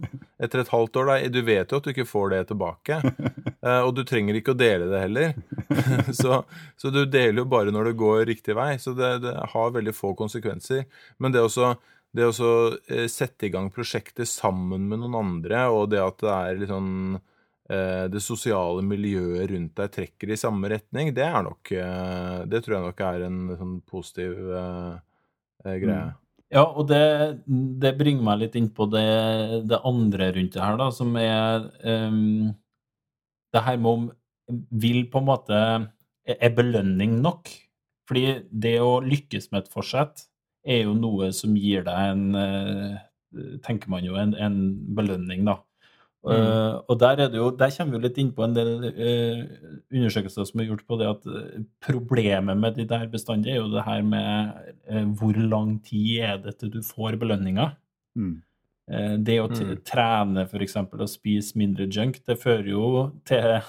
Etter 0.44 0.60
et 0.60 0.68
halvt 0.68 0.98
år. 1.00 1.06
Da, 1.08 1.28
du 1.30 1.42
vet 1.42 1.70
jo 1.72 1.78
at 1.78 1.84
du 1.84 1.94
ikke 1.94 2.04
får 2.10 2.30
det 2.32 2.48
tilbake. 2.50 3.00
Og 3.88 3.96
du 3.96 4.04
trenger 4.04 4.36
ikke 4.36 4.52
å 4.52 4.58
dele 4.60 4.90
det 4.92 5.00
heller. 5.00 5.34
så, 6.22 6.44
så 6.80 6.92
du 6.94 7.04
deler 7.06 7.44
jo 7.44 7.50
bare 7.50 7.74
når 7.74 7.92
det 7.92 7.98
går 8.00 8.26
riktig 8.30 8.56
vei. 8.58 8.76
Så 8.82 8.96
det, 8.98 9.16
det 9.26 9.34
har 9.54 9.76
veldig 9.76 9.96
få 9.96 10.14
konsekvenser. 10.20 10.86
Men 11.18 11.36
det 11.36 11.44
det 12.14 12.28
å 12.30 12.34
så, 12.36 12.50
eh, 12.94 13.08
sette 13.10 13.48
i 13.48 13.54
gang 13.54 13.72
prosjekter 13.74 14.28
sammen 14.30 14.86
med 14.90 15.02
noen 15.02 15.18
andre, 15.18 15.66
og 15.74 15.88
det 15.94 16.02
at 16.04 16.20
det 16.22 16.34
er 16.34 16.60
litt 16.60 16.70
sånn 16.70 16.92
eh, 17.18 18.06
Det 18.14 18.22
sosiale 18.22 18.84
miljøet 18.86 19.50
rundt 19.50 19.74
deg 19.80 19.94
trekker 19.96 20.34
i 20.34 20.38
samme 20.38 20.70
retning, 20.70 21.10
det 21.18 21.26
er 21.26 21.42
nok 21.48 21.72
eh, 21.74 22.44
Det 22.46 22.62
tror 22.62 22.78
jeg 22.78 22.86
nok 22.86 23.02
er 23.08 23.26
en 23.26 23.40
sånn 23.58 23.80
positiv 23.90 24.52
eh, 24.60 25.80
greie. 25.82 26.12
Ja, 26.54 26.68
og 26.68 26.86
det, 26.92 27.02
det 27.82 27.96
bringer 27.98 28.28
meg 28.28 28.44
litt 28.44 28.56
inn 28.60 28.70
på 28.78 28.86
det, 28.94 29.64
det 29.66 29.80
andre 29.90 30.28
rundt 30.36 30.54
det 30.54 30.62
her, 30.62 30.78
da, 30.78 30.92
som 30.94 31.16
er 31.18 31.66
um, 31.82 32.52
det 33.54 33.64
her 33.66 33.80
med 33.82 33.90
om 33.90 34.04
vil 34.72 35.06
på 35.12 35.22
en 35.22 35.30
måte 35.30 35.60
Er 36.24 36.56
belønning 36.56 37.20
nok? 37.22 37.50
Fordi 38.08 38.44
det 38.52 38.78
å 38.84 39.00
lykkes 39.04 39.52
med 39.52 39.64
et 39.64 39.74
forsett 39.74 40.26
er 40.64 40.86
jo 40.86 40.96
noe 40.96 41.32
som 41.36 41.56
gir 41.60 41.84
deg 41.88 42.14
en 42.14 42.40
eh, 42.40 43.02
Tenker 43.66 43.90
man 43.90 44.06
jo 44.06 44.14
en, 44.20 44.36
en 44.38 44.58
belønning, 44.94 45.42
da. 45.48 45.56
Eh, 46.24 46.76
og 46.88 47.00
der, 47.02 47.20
er 47.20 47.32
det 47.34 47.40
jo, 47.40 47.50
der 47.58 47.72
kommer 47.74 47.96
vi 47.96 47.98
jo 47.98 48.04
litt 48.06 48.20
inn 48.22 48.30
på 48.32 48.46
en 48.46 48.54
del 48.56 48.70
uh, 48.86 49.40
undersøkelser 49.92 50.46
som 50.48 50.62
er 50.62 50.70
gjort 50.70 50.86
på 50.88 51.00
det 51.02 51.10
at 51.10 51.26
problemet 51.84 52.62
med 52.62 52.78
de 52.78 52.86
der 52.88 53.10
bestandig 53.12 53.52
er 53.52 53.58
jo 53.58 53.74
det 53.74 53.84
her 53.84 54.06
med 54.08 54.54
uh, 54.88 55.02
hvor 55.20 55.36
lang 55.36 55.74
tid 55.84 56.22
er 56.30 56.38
det 56.46 56.56
til 56.62 56.72
du 56.78 56.80
får 56.86 57.18
belønninga. 57.20 57.74
Mm. 58.16 58.38
Eh, 58.92 59.16
det 59.18 59.38
å 59.40 59.48
Mm. 59.48 59.78
trene 59.88 60.44
f.eks. 60.44 60.76
og 60.76 61.08
spise 61.08 61.56
mindre 61.56 61.88
junk, 61.88 62.20
det 62.28 62.36
fører 62.42 62.68
jo 62.68 63.12
til, 63.24 63.62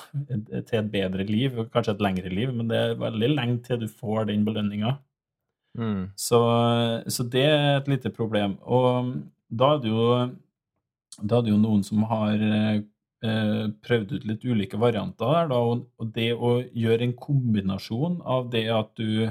til 0.66 0.78
et 0.80 0.90
bedre 0.90 1.24
liv, 1.28 1.52
kanskje 1.70 1.94
et 1.94 2.00
lengre 2.02 2.32
liv, 2.32 2.52
men 2.54 2.66
det 2.68 2.76
er 2.76 2.96
veldig 2.98 3.28
lenge 3.36 3.62
til 3.62 3.78
du 3.78 3.86
får 3.86 4.26
den 4.32 4.44
belønninga. 4.44 4.96
Mm. 5.78 6.10
Så, 6.18 6.40
så 7.10 7.22
det 7.30 7.44
er 7.46 7.76
et 7.78 7.88
lite 7.90 8.10
problem. 8.10 8.58
Og 8.62 9.14
da 9.50 9.74
er 9.74 9.78
det 9.82 9.90
jo, 9.90 10.08
er 11.22 11.42
det 11.42 11.50
jo 11.50 11.58
noen 11.62 11.82
som 11.86 12.02
har 12.10 12.34
eh, 12.42 12.82
prøvd 13.86 14.16
ut 14.18 14.26
litt 14.28 14.44
ulike 14.44 14.78
varianter 14.78 15.30
der, 15.30 15.48
da, 15.54 15.58
og, 15.62 15.86
og 15.98 16.10
det 16.14 16.32
å 16.34 16.56
gjøre 16.74 17.06
en 17.06 17.14
kombinasjon 17.18 18.20
av 18.26 18.50
det 18.50 18.66
at 18.70 18.90
du 18.98 19.30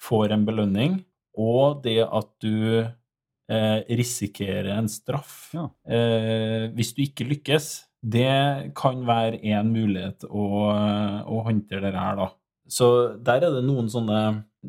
får 0.00 0.34
en 0.34 0.44
belønning, 0.46 1.04
og 1.38 1.82
det 1.84 2.00
at 2.02 2.30
du 2.42 2.82
eh, 3.50 3.80
risikerer 3.98 4.70
en 4.76 4.88
straff 4.90 5.50
Ja. 5.56 5.66
eh, 5.86 6.68
hvis 6.76 6.94
du 6.96 7.02
ikke 7.04 7.26
lykkes, 7.28 7.70
det 8.00 8.72
kan 8.78 9.02
være 9.04 9.42
en 9.52 9.72
mulighet 9.74 10.24
å, 10.30 10.44
å 11.28 11.40
håndtere 11.44 11.90
det 11.90 11.98
her, 12.00 12.16
da. 12.22 12.30
Så 12.70 12.86
der 13.18 13.42
er 13.44 13.56
det 13.56 13.64
noen 13.66 13.90
sånne 13.90 14.20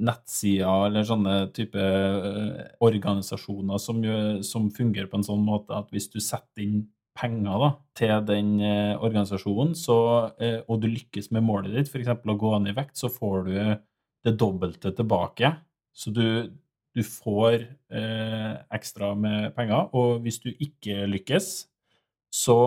nettsider 0.02 0.88
eller 0.88 1.06
sånne 1.06 1.36
type 1.54 1.78
eh, 1.78 2.64
organisasjoner 2.84 3.80
som, 3.80 4.02
som 4.48 4.70
fungerer 4.74 5.08
på 5.12 5.20
en 5.20 5.28
sånn 5.28 5.44
måte 5.46 5.76
at 5.78 5.92
hvis 5.94 6.10
du 6.12 6.18
setter 6.24 6.64
inn 6.66 6.82
penger 7.22 7.60
da, 7.60 7.70
til 8.00 8.14
den 8.26 8.52
organisasjonen, 9.04 9.74
så, 9.76 9.98
og 10.64 10.78
du 10.82 10.88
lykkes 10.88 11.28
med 11.36 11.44
målet 11.44 11.74
ditt, 11.76 11.90
f.eks. 11.92 12.08
å 12.24 12.38
gå 12.40 12.52
ned 12.64 12.72
i 12.72 12.78
vekt, 12.78 12.96
så 12.98 13.10
får 13.12 13.44
du 13.50 13.52
det 14.26 14.34
dobbelte 14.40 14.94
tilbake. 14.96 15.52
Så 15.92 16.14
du, 16.16 16.24
du 16.96 17.02
får 17.04 17.66
eh, 17.92 18.41
ekstra 18.74 19.14
med 19.18 19.52
penger, 19.58 19.90
og 19.96 20.22
hvis 20.26 20.40
du 20.44 20.52
ikke 20.52 21.06
lykkes, 21.10 21.52
så 22.32 22.58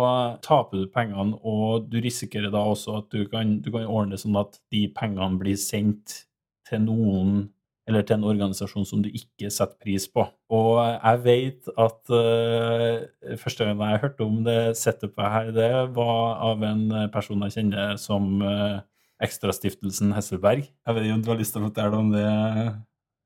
taper 0.45 0.83
du 0.83 0.93
pengene, 0.93 1.39
og 1.41 1.89
du 1.89 1.97
risikerer 2.05 2.53
da 2.53 2.61
også 2.69 2.99
at 3.01 3.11
du 3.15 3.25
kan, 3.33 3.59
du 3.65 3.71
kan 3.73 3.89
ordne 3.89 4.15
det 4.15 4.21
sånn 4.21 4.37
at 4.37 4.59
de 4.75 4.85
pengene 4.93 5.41
blir 5.41 5.57
sendt 5.61 6.27
til 6.69 6.85
noen 6.85 7.47
eller 7.89 8.05
til 8.05 8.17
en 8.17 8.27
organisasjon 8.29 8.87
som 8.89 9.03
du 9.05 9.11
ikke 9.13 9.51
setter 9.53 9.77
pris 9.81 10.07
på. 10.09 10.25
Og 10.57 10.79
jeg 10.81 11.21
vet 11.25 11.69
at 11.69 12.13
uh, 12.13 13.37
første 13.41 13.67
gang 13.67 13.83
jeg 13.85 14.01
hørte 14.07 14.25
om 14.25 14.39
det 14.47 14.59
setupet 14.81 15.33
her, 15.35 15.51
det 15.53 15.71
var 15.97 16.41
av 16.49 16.65
en 16.65 16.87
person 17.13 17.45
jeg 17.45 17.57
kjenner 17.59 18.01
som 18.01 18.41
uh, 18.41 18.81
Ekstrastiftelsen 19.25 20.15
Hesselberg. 20.17 20.65
Jeg 20.65 20.97
vet 20.97 21.07
ikke 21.07 21.19
om 21.19 21.25
du 21.25 21.31
har 21.33 21.41
lyst 21.41 21.55
til 21.57 21.63
å 21.63 21.69
fortelle 21.69 22.01
om 22.01 22.11
det? 22.13 22.27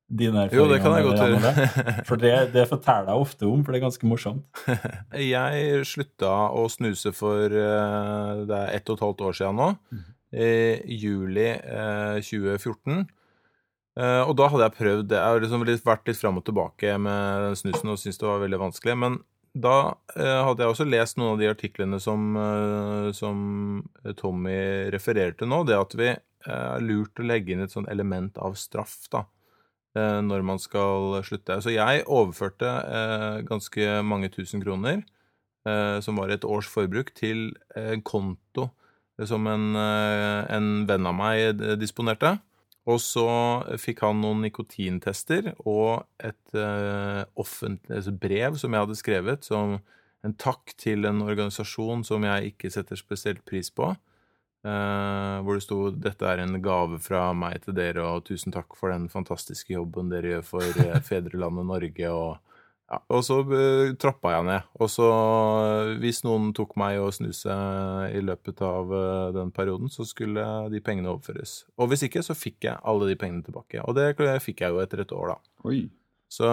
Dine 0.08 0.46
Jo, 0.48 0.64
det 0.70 0.78
kan 0.80 0.94
jeg 0.96 1.04
godt 1.04 1.20
gjøre. 1.20 2.04
For 2.08 2.20
det, 2.20 2.32
det 2.54 2.64
forteller 2.70 3.12
jeg 3.12 3.24
ofte 3.26 3.44
om, 3.48 3.60
for 3.64 3.74
det 3.74 3.80
er 3.80 3.84
ganske 3.84 4.08
morsomt. 4.08 4.62
Jeg 5.32 5.82
slutta 5.84 6.30
å 6.56 6.64
snuse 6.72 7.12
for 7.12 7.52
eh, 7.52 8.40
det 8.48 8.60
er 8.62 8.72
ett 8.78 8.88
og 8.88 8.96
et 8.96 9.04
halvt 9.04 9.24
år 9.28 9.36
siden 9.36 9.60
nå. 9.60 9.68
I 10.32 10.96
juli 10.96 11.50
eh, 11.52 12.24
2014. 12.24 13.04
Eh, 13.98 14.22
og 14.22 14.34
da 14.38 14.48
hadde 14.52 14.66
jeg 14.68 14.76
prøvd 14.78 15.14
Jeg 15.16 15.24
har 15.24 15.40
liksom 15.42 15.64
vært 15.88 16.08
litt 16.08 16.20
fram 16.20 16.36
og 16.38 16.44
tilbake 16.46 16.92
med 17.02 17.56
snusen 17.58 17.90
og 17.90 17.98
syntes 18.00 18.20
det 18.20 18.28
var 18.28 18.42
veldig 18.44 18.60
vanskelig. 18.64 18.96
Men 19.04 19.20
da 19.58 19.76
eh, 20.16 20.40
hadde 20.46 20.64
jeg 20.64 20.72
også 20.72 20.86
lest 20.88 21.18
noen 21.18 21.34
av 21.34 21.40
de 21.42 21.52
artiklene 21.52 22.00
som, 22.00 22.30
eh, 22.38 23.08
som 23.16 23.40
Tommy 24.16 24.60
refererte 24.94 25.42
til 25.42 25.52
nå. 25.52 25.64
Det 25.68 25.76
at 25.76 25.96
vi 25.98 26.12
eh, 26.14 26.20
er 26.48 26.84
lurt 26.84 27.20
å 27.20 27.26
legge 27.26 27.52
inn 27.52 27.64
et 27.64 27.74
sånt 27.74 27.90
element 27.92 28.38
av 28.40 28.56
straff, 28.60 29.00
da 29.12 29.24
eh, 29.24 29.37
når 29.96 30.42
man 30.46 30.60
skal 30.60 31.16
slutte. 31.26 31.56
Så 31.64 31.72
jeg 31.72 32.04
overførte 32.06 32.68
eh, 32.68 33.38
ganske 33.48 34.02
mange 34.06 34.28
tusen 34.30 34.62
kroner, 34.62 35.00
eh, 35.66 35.98
som 36.04 36.20
var 36.20 36.30
et 36.30 36.44
års 36.44 36.68
forbruk, 36.70 37.14
til 37.16 37.48
en 37.74 38.02
konto 38.06 38.68
eh, 39.18 39.26
som 39.26 39.46
en, 39.50 39.70
eh, 39.74 40.42
en 40.54 40.68
venn 40.86 41.08
av 41.08 41.16
meg 41.18 41.62
eh, 41.62 41.74
disponerte. 41.80 42.36
Og 42.88 43.00
så 43.04 43.28
fikk 43.80 44.00
han 44.06 44.22
noen 44.22 44.46
nikotintester 44.46 45.50
og 45.68 46.06
et 46.24 46.56
eh, 46.56 47.24
offentlig 47.36 48.14
brev 48.20 48.56
som 48.60 48.72
jeg 48.72 48.86
hadde 48.86 48.96
skrevet, 49.00 49.44
som 49.44 49.76
en 50.24 50.34
takk 50.40 50.72
til 50.80 51.04
en 51.08 51.20
organisasjon 51.26 52.04
som 52.06 52.24
jeg 52.26 52.54
ikke 52.54 52.70
setter 52.72 52.98
spesielt 52.98 53.44
pris 53.46 53.68
på. 53.70 53.92
Eh, 54.66 55.36
hvor 55.46 55.54
det 55.54 55.62
sto 55.62 55.78
'Dette 55.94 56.26
er 56.26 56.42
en 56.42 56.58
gave 56.62 56.98
fra 56.98 57.32
meg 57.32 57.62
til 57.62 57.76
dere, 57.78 58.02
og 58.02 58.24
tusen 58.26 58.52
takk 58.52 58.74
for 58.76 58.90
den 58.90 59.06
fantastiske 59.08 59.72
jobben 59.72 60.10
dere 60.10 60.34
gjør 60.34 60.44
for 60.44 60.82
eh, 60.82 60.98
fedrelandet 61.10 61.68
Norge', 61.68 62.10
og 62.10 62.38
ja, 62.88 62.98
Og 63.12 63.24
så 63.24 63.42
uh, 63.44 63.90
trappa 64.00 64.32
jeg 64.32 64.46
ned. 64.48 64.68
Og 64.80 64.88
så, 64.88 65.06
eh, 65.08 65.90
hvis 66.00 66.22
noen 66.24 66.54
tok 66.56 66.72
meg 66.80 66.96
og 67.02 67.12
snuse 67.12 67.56
i 68.16 68.22
løpet 68.24 68.62
av 68.64 68.94
eh, 68.96 69.26
den 69.36 69.52
perioden, 69.52 69.92
så 69.92 70.06
skulle 70.08 70.44
de 70.72 70.80
pengene 70.84 71.12
overføres. 71.12 71.66
Og 71.76 71.90
hvis 71.90 72.06
ikke, 72.08 72.24
så 72.24 72.36
fikk 72.36 72.64
jeg 72.70 72.80
alle 72.80 73.10
de 73.10 73.18
pengene 73.20 73.44
tilbake. 73.44 73.82
Og 73.84 73.98
det 73.98 74.14
fikk 74.40 74.64
jeg 74.64 74.72
jo 74.72 74.80
etter 74.80 75.04
et 75.04 75.12
år, 75.12 75.34
da. 75.34 75.68
Oi. 75.68 75.82
Så 76.32 76.48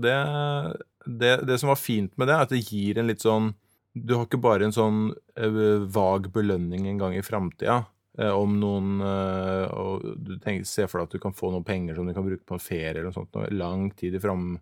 det, 0.00 0.16
det, 1.04 1.34
det 1.48 1.60
som 1.60 1.72
var 1.72 1.80
fint 1.80 2.16
med 2.16 2.28
det, 2.28 2.38
er 2.38 2.48
at 2.48 2.56
det 2.56 2.64
gir 2.64 3.00
en 3.00 3.08
litt 3.08 3.24
sånn 3.24 3.52
Du 3.94 4.16
har 4.16 4.26
ikke 4.26 4.42
bare 4.42 4.66
en 4.66 4.74
sånn 4.74 5.02
eh, 5.38 5.86
vag 5.94 6.30
belønning 6.34 6.88
en 6.90 6.98
gang 6.98 7.14
i 7.14 7.22
framtida. 7.22 7.84
eh, 8.18 8.30
om 8.30 8.56
noen 8.58 9.00
eh, 9.00 9.66
Og 9.78 10.06
du 10.18 10.36
tenker, 10.38 10.64
ser 10.66 10.88
for 10.90 11.00
deg 11.00 11.08
at 11.08 11.14
du 11.14 11.22
kan 11.22 11.34
få 11.34 11.52
noen 11.54 11.66
penger 11.66 11.94
som 11.94 12.06
du 12.06 12.14
kan 12.14 12.26
bruke 12.26 12.44
på 12.46 12.58
en 12.58 12.62
ferie 12.62 12.90
eller 12.90 13.10
noe 13.10 13.16
sånt, 13.16 13.34
noe 13.34 13.50
lang 13.54 13.90
tid 13.94 14.14
i 14.14 14.22
fram, 14.22 14.56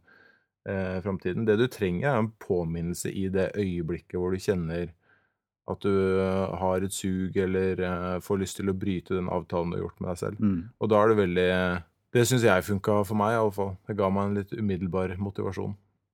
eh, 0.68 0.98
framtiden. 1.04 1.46
Det 1.48 1.56
du 1.60 1.66
trenger, 1.68 2.10
er 2.10 2.18
en 2.20 2.32
påminnelse 2.44 3.12
i 3.12 3.28
det 3.32 3.52
øyeblikket 3.56 4.18
hvor 4.20 4.36
du 4.36 4.42
kjenner 4.42 4.92
at 5.70 5.84
du 5.84 5.94
har 6.58 6.82
et 6.82 6.92
sug 6.92 7.36
eller 7.38 7.80
eh, 7.86 8.18
får 8.20 8.40
lyst 8.40 8.58
til 8.58 8.68
å 8.68 8.76
bryte 8.76 9.14
den 9.16 9.30
avtalen 9.32 9.70
du 9.72 9.78
har 9.78 9.86
gjort 9.86 10.00
med 10.02 10.10
deg 10.10 10.20
selv. 10.26 10.42
Mm. 10.42 10.60
Og 10.76 10.92
da 10.92 11.00
er 11.00 11.12
det 11.12 11.20
veldig 11.22 11.50
Det 12.12 12.26
syns 12.28 12.44
jeg 12.44 12.66
funka 12.66 12.98
for 13.08 13.16
meg, 13.16 13.38
iallfall. 13.38 13.76
Det 13.88 13.96
ga 13.96 14.10
meg 14.12 14.26
en 14.26 14.38
litt 14.42 14.52
umiddelbar 14.52 15.16
motivasjon. 15.16 15.72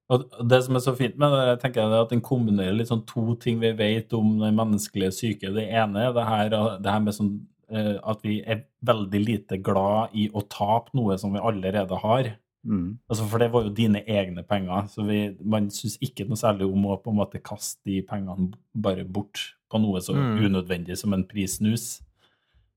Og 0.08 0.24
det 0.48 0.62
som 0.64 0.78
er 0.78 0.80
så 0.80 0.94
fint 0.96 1.18
med 1.20 1.34
det, 1.34 1.44
jeg 1.50 1.60
tenker 1.60 1.82
jeg, 1.82 1.92
er 1.92 2.06
at 2.06 2.12
den 2.14 2.24
kombinerer 2.24 2.72
litt 2.78 2.88
sånn 2.88 3.04
to 3.08 3.34
ting 3.42 3.58
vi 3.60 3.74
vet 3.76 4.14
om 4.16 4.38
den 4.40 4.56
menneskelige 4.56 5.12
syke. 5.12 5.50
Det 5.52 5.66
ene 5.68 6.06
er 6.06 6.14
det 6.16 6.24
her, 6.24 6.54
det 6.80 6.92
her 6.94 7.02
med 7.04 7.16
sånn 7.16 7.32
eh, 7.68 7.96
at 8.00 8.22
vi 8.24 8.38
er 8.40 8.62
veldig 8.88 9.20
lite 9.26 9.58
glad 9.60 10.14
i 10.16 10.30
å 10.32 10.40
tape 10.48 10.96
noe 10.96 11.18
som 11.20 11.36
vi 11.36 11.42
allerede 11.44 11.98
har. 12.00 12.30
Mm. 12.64 12.98
Altså, 13.08 13.26
for 13.28 13.42
det 13.44 13.50
var 13.52 13.66
jo 13.68 13.74
dine 13.76 14.00
egne 14.08 14.42
penger, 14.48 14.88
så 14.92 15.04
vi, 15.06 15.20
man 15.44 15.68
syns 15.72 15.98
ikke 16.04 16.24
noe 16.28 16.40
særlig 16.40 16.66
om 16.66 16.88
å 16.88 16.96
på 17.04 17.12
en 17.12 17.20
måte 17.20 17.40
kaste 17.44 17.84
de 17.88 18.00
pengene 18.08 18.50
bare 18.74 19.04
bort 19.04 19.44
på 19.68 19.80
noe 19.82 20.00
så 20.00 20.16
Mm. 20.16 20.40
unødvendig 20.48 20.96
som 20.96 21.12
en 21.12 21.26
prissnus. 21.28 22.00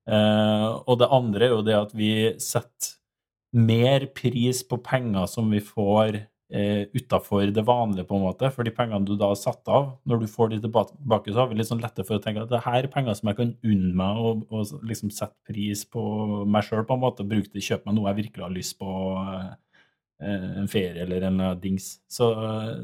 Eh, 0.07 0.67
og 0.83 0.99
det 0.99 1.07
andre 1.11 1.45
er 1.47 1.55
jo 1.55 1.61
det 1.63 1.77
at 1.79 1.95
vi 1.95 2.11
setter 2.43 2.97
mer 3.53 4.05
pris 4.15 4.63
på 4.63 4.79
penger 4.83 5.27
som 5.27 5.49
vi 5.51 5.59
får 5.63 6.25
eh, 6.53 6.83
utafor 6.93 7.51
det 7.55 7.63
vanlige, 7.67 8.05
på 8.09 8.17
en 8.17 8.25
måte. 8.25 8.51
For 8.53 8.67
de 8.67 8.73
pengene 8.75 9.07
du 9.07 9.15
da 9.15 9.31
har 9.31 9.39
satt 9.39 9.67
av, 9.71 9.95
når 10.07 10.23
du 10.23 10.27
får 10.31 10.53
de 10.53 10.61
tilbake, 10.65 11.31
så 11.31 11.43
har 11.43 11.51
vi 11.51 11.59
litt 11.59 11.71
sånn 11.71 11.83
lettere 11.83 12.07
for 12.07 12.19
å 12.19 12.23
tenke 12.23 12.45
at 12.45 12.51
det 12.51 12.63
her 12.67 12.83
er 12.83 12.91
penger 12.91 13.17
som 13.17 13.31
jeg 13.31 13.39
kan 13.39 13.55
unne 13.63 13.91
meg 14.03 14.21
å 14.21 14.35
og 14.51 14.87
liksom 14.87 15.11
sette 15.13 15.37
pris 15.47 15.83
på 15.87 16.03
meg 16.45 16.67
sjøl, 16.67 16.85
på 16.87 16.97
en 16.97 17.03
måte. 17.03 17.27
Bruke 17.27 17.53
det, 17.53 17.65
kjøpe 17.65 17.89
meg 17.89 17.97
noe 17.97 18.11
jeg 18.11 18.23
virkelig 18.23 18.47
har 18.47 18.55
lyst 18.55 18.79
på. 18.81 18.91
Eh, 20.21 20.59
en 20.61 20.67
ferie 20.69 21.01
eller 21.01 21.21
en 21.21 21.39
eh, 21.39 21.55
dings. 21.61 21.95
Så, 22.09 22.27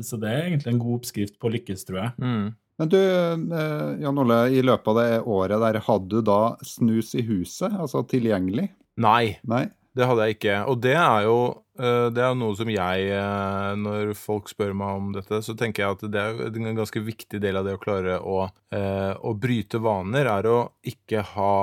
så 0.04 0.18
det 0.18 0.32
er 0.32 0.48
egentlig 0.48 0.74
en 0.74 0.82
god 0.82 1.02
oppskrift 1.02 1.38
på 1.38 1.50
å 1.50 1.54
lykkes, 1.54 1.86
tror 1.86 2.02
jeg. 2.02 2.14
Mm. 2.24 2.48
Men 2.78 2.92
du, 2.94 3.00
eh, 3.02 3.92
Jan 4.04 4.22
Ole, 4.22 4.40
i 4.54 4.64
løpet 4.66 4.90
av 4.92 5.00
det 5.02 5.22
året 5.22 5.62
der, 5.62 5.80
hadde 5.86 6.10
du 6.12 6.26
da 6.26 6.42
snus 6.66 7.14
i 7.18 7.26
huset, 7.26 7.74
altså 7.74 8.04
tilgjengelig? 8.10 8.70
Nei, 9.02 9.38
Nei? 9.46 9.68
Det 9.98 10.10
hadde 10.10 10.28
jeg 10.28 10.38
ikke. 10.38 10.60
Og 10.72 10.78
det 10.84 10.94
er 10.98 11.26
jo 11.26 11.40
eh, 11.80 12.08
det 12.14 12.24
er 12.24 12.38
noe 12.38 12.58
som 12.60 12.70
jeg 12.72 13.10
eh, 13.14 13.72
Når 13.82 14.14
folk 14.20 14.52
spør 14.52 14.76
meg 14.78 15.02
om 15.02 15.10
dette, 15.16 15.42
så 15.46 15.58
tenker 15.58 15.84
jeg 15.84 15.98
at 15.98 16.06
det 16.14 16.24
er 16.24 16.62
en 16.62 16.80
ganske 16.84 17.04
viktig 17.04 17.42
del 17.44 17.60
av 17.60 17.68
det 17.68 17.76
å 17.78 17.82
klare 17.82 18.20
å, 18.22 18.46
eh, 18.76 19.14
å 19.18 19.36
bryte 19.38 19.82
vaner, 19.84 20.30
er 20.38 20.50
å 20.52 20.62
ikke 20.94 21.26
ha 21.34 21.58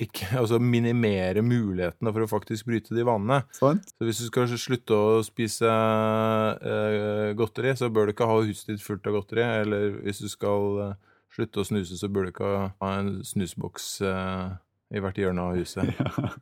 ikke, 0.00 0.28
altså 0.40 0.60
minimere 0.62 1.42
mulighetene 1.44 2.12
for 2.14 2.24
å 2.24 2.30
faktisk 2.30 2.68
bryte 2.70 2.96
de 2.96 3.04
vanene. 3.06 3.42
Sant? 3.56 3.92
Så 3.96 4.08
hvis 4.08 4.22
du 4.22 4.28
skal 4.30 4.50
slutte 4.54 4.96
å 4.96 5.20
spise 5.26 5.68
eh, 5.68 7.30
godteri, 7.38 7.74
så 7.78 7.90
bør 7.92 8.08
du 8.08 8.14
ikke 8.14 8.28
ha 8.30 8.40
huset 8.42 8.74
ditt 8.74 8.84
fullt 8.84 9.08
av 9.10 9.18
godteri. 9.18 9.46
Eller 9.64 10.00
hvis 10.00 10.22
du 10.24 10.28
skal 10.32 10.82
eh, 10.86 10.96
slutte 11.36 11.62
å 11.62 11.68
snuse, 11.68 12.00
så 12.00 12.10
bør 12.12 12.26
du 12.28 12.34
ikke 12.34 12.54
ha 12.70 12.92
en 12.98 13.18
snusboks 13.26 13.92
eh, 14.06 14.46
i 14.96 15.02
hvert 15.02 15.20
hjørne 15.20 15.50
av 15.50 15.60
huset. 15.60 15.92
Ja, 16.00 16.36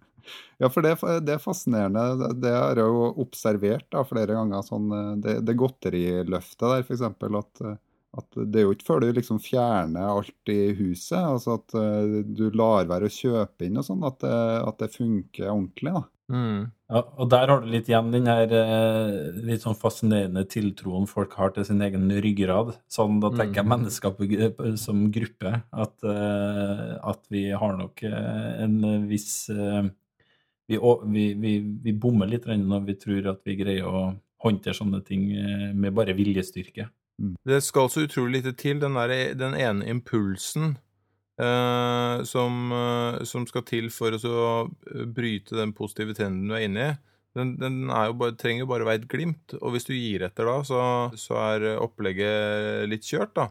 for 0.72 0.82
det, 0.82 0.94
det 1.26 1.34
er 1.36 1.42
fascinerende. 1.42 2.32
Det- 2.40 2.52
har 2.54 2.76
jeg 2.76 2.84
jo 2.90 3.14
observert 3.24 3.86
da, 3.90 4.02
flere 4.04 4.34
ganger. 4.38 4.62
Sånn, 4.66 4.88
eh, 4.92 5.12
det, 5.24 5.36
det 5.46 5.56
godteriløftet 5.56 6.66
der, 6.68 6.82
f.eks. 6.82 7.02
At, 7.02 7.62
eh, 7.64 7.76
at 8.18 8.38
det 8.50 8.56
er 8.60 8.64
jo 8.66 8.74
ikke 8.74 8.86
før 8.88 9.00
du 9.04 9.12
liksom 9.12 9.38
fjerner 9.44 10.08
alt 10.10 10.48
i 10.52 10.72
huset, 10.74 11.18
altså 11.20 11.58
at 11.60 11.74
eh, 11.78 12.22
du 12.24 12.48
lar 12.56 12.86
være 12.88 13.06
å 13.06 13.12
kjøpe 13.12 13.66
inn 13.68 13.76
og 13.78 13.84
sånn, 13.84 14.02
at, 14.08 14.24
at 14.24 14.78
det 14.80 14.94
funker 14.96 15.50
ordentlig. 15.52 15.92
da. 15.94 16.04
Mm. 16.28 16.64
Ja, 16.92 17.00
og 17.16 17.28
der 17.32 17.48
har 17.48 17.60
du 17.64 17.68
litt 17.72 17.86
igjen 17.88 18.10
den 18.12 18.26
her 18.28 18.50
litt 19.48 19.62
sånn 19.64 19.76
fascinerende 19.80 20.42
tiltroen 20.48 21.06
folk 21.08 21.32
har 21.40 21.54
til 21.56 21.64
sin 21.64 21.80
egen 21.84 22.04
ryggrad. 22.20 22.74
Sånn, 22.92 23.16
da 23.20 23.30
tenker 23.32 23.62
jeg 23.62 23.64
Mhm. 23.64 23.72
mennesker 23.72 24.76
som 24.76 25.06
gruppe. 25.12 25.52
At, 25.72 26.04
at 26.04 27.22
vi 27.32 27.46
har 27.50 27.76
nok 27.78 28.02
en 28.04 29.08
viss 29.08 29.48
vi, 30.68 30.78
vi, 31.04 31.26
vi, 31.34 31.52
vi 31.84 31.92
bommer 31.96 32.28
litt 32.30 32.46
når 32.46 32.84
vi 32.86 32.96
tror 33.00 33.32
at 33.32 33.40
vi 33.48 33.56
greier 33.58 33.88
å 33.88 34.02
håndtere 34.44 34.76
sånne 34.76 35.00
ting 35.06 35.30
eh, 35.34 35.70
med 35.74 35.94
bare 35.96 36.14
viljestyrke. 36.16 36.88
Det 37.18 37.62
skal 37.66 37.90
så 37.90 38.04
utrolig 38.06 38.38
lite 38.38 38.54
til, 38.58 38.78
den, 38.82 38.94
der, 38.94 39.34
den 39.34 39.56
ene 39.58 39.88
impulsen 39.90 40.76
eh, 41.40 42.22
som, 42.28 42.60
eh, 42.70 43.24
som 43.26 43.48
skal 43.50 43.64
til 43.66 43.90
for 43.90 44.14
å 44.14 44.20
så 44.22 44.44
bryte 45.14 45.58
den 45.58 45.74
positive 45.74 46.14
trenden 46.14 46.46
du 46.46 46.54
er 46.54 46.68
inne 46.68 46.86
i. 46.86 46.96
Den, 47.38 47.54
den 47.60 47.76
jo 47.88 48.16
bare, 48.18 48.34
trenger 48.40 48.64
jo 48.64 48.70
bare 48.70 48.86
være 48.88 49.02
et 49.02 49.08
glimt, 49.10 49.54
og 49.60 49.74
hvis 49.74 49.86
du 49.88 49.94
gir 49.94 50.24
etter 50.26 50.48
da, 50.48 50.56
så, 50.66 50.80
så 51.18 51.38
er 51.44 51.66
opplegget 51.78 52.88
litt 52.90 53.06
kjørt, 53.06 53.32
da. 53.38 53.48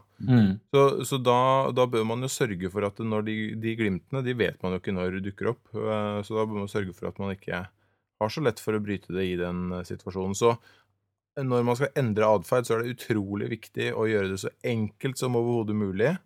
Så, 0.74 0.84
så 1.08 1.20
da, 1.22 1.40
da 1.74 1.88
bør 1.90 2.06
man 2.08 2.24
jo 2.26 2.30
sørge 2.32 2.70
for 2.72 2.86
at 2.88 3.00
når 3.00 3.26
de, 3.28 3.36
de 3.62 3.74
glimtene, 3.80 4.22
de 4.26 4.36
vet 4.38 4.60
man 4.64 4.76
jo 4.76 4.82
ikke 4.82 4.94
når 4.96 5.20
dukker 5.24 5.52
opp, 5.54 5.64
eh, 5.72 6.20
så 6.26 6.38
da 6.38 6.46
bør 6.46 6.62
man 6.64 6.72
sørge 6.72 6.94
for 6.96 7.10
at 7.10 7.20
man 7.22 7.34
ikke 7.34 7.64
har 8.18 8.32
så 8.34 8.42
lett 8.42 8.60
for 8.62 8.76
å 8.76 8.82
bryte 8.82 9.14
det 9.14 9.26
i 9.30 9.38
den 9.38 9.72
eh, 9.72 9.86
situasjonen. 9.86 10.36
Så 10.38 10.54
når 11.38 11.66
man 11.66 11.78
skal 11.78 11.92
endre 11.98 12.30
atferd, 12.34 12.66
så 12.66 12.76
er 12.76 12.82
det 12.82 12.96
utrolig 12.96 13.50
viktig 13.52 13.92
å 13.94 14.08
gjøre 14.10 14.32
det 14.32 14.40
så 14.42 14.50
enkelt 14.66 15.20
som 15.20 15.38
overhodet 15.38 15.76
mulig 15.78 16.10
eh, 16.10 16.22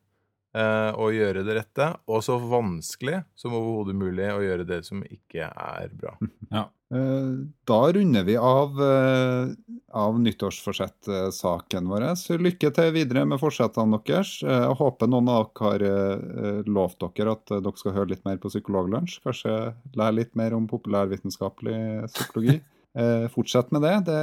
å 0.53 1.07
gjøre 1.15 1.43
det 1.47 1.55
rette, 1.57 1.87
og 2.12 2.21
så 2.27 2.35
vanskelig 2.37 3.23
som 3.41 3.55
overhodet 3.57 3.95
mulig 3.97 4.27
å 4.35 4.43
gjøre 4.45 4.67
det 4.69 4.83
som 4.85 5.01
ikke 5.07 5.49
er 5.49 5.88
bra. 5.97 6.17
Ja. 6.53 6.67
Eh, 6.93 7.31
Da 7.65 7.79
runder 7.97 8.25
vi 8.29 8.35
av, 8.37 8.77
eh, 8.85 9.55
av 9.97 10.19
nyttårsforsett-saken 10.21 11.88
vår. 11.88 12.05
Så 12.21 12.37
lykke 12.37 12.69
til 12.77 12.93
videre 12.93 13.25
med 13.25 13.41
forsettene 13.41 13.97
deres. 14.05 14.35
Eh, 14.45 14.67
Jeg 14.67 14.77
håper 14.77 15.09
noen 15.09 15.31
av 15.33 15.49
dere 15.57 15.71
har 15.71 15.87
eh, 15.88 16.62
lovt 16.69 17.01
dere 17.17 17.33
at 17.38 17.51
eh, 17.57 17.62
dere 17.65 17.81
skal 17.81 17.97
høre 17.97 18.12
litt 18.12 18.25
mer 18.29 18.37
på 18.43 18.53
Psykologlunsj. 18.53 19.23
Kanskje 19.25 19.57
lære 19.97 20.19
litt 20.19 20.37
mer 20.37 20.53
om 20.59 20.69
populærvitenskapelig 20.69 22.11
psykologi. 22.12 22.61
Eh, 22.93 23.23
Fortsett 23.33 23.71
med 23.73 23.81
det. 23.87 23.93
det. 24.05 24.17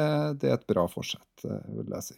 Det 0.44 0.50
er 0.52 0.60
et 0.60 0.68
bra 0.70 0.84
forsett, 0.88 1.42
eh, 1.42 1.64
vil 1.74 1.88
jeg 1.90 2.04
si. 2.06 2.18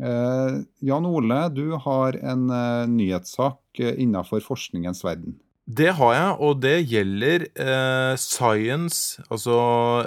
Eh, 0.00 0.60
Jan 0.80 1.06
Ole, 1.06 1.40
du 1.52 1.74
har 1.84 2.16
en 2.16 2.48
eh, 2.50 2.84
nyhetssak 2.88 3.80
eh, 3.82 3.94
innenfor 4.00 4.40
forskningens 4.44 5.04
verden. 5.04 5.36
Det 5.66 5.92
har 5.94 6.14
jeg, 6.16 6.30
og 6.42 6.62
det 6.64 6.74
gjelder 6.90 7.44
eh, 7.54 8.14
Science, 8.18 9.22
altså 9.30 9.58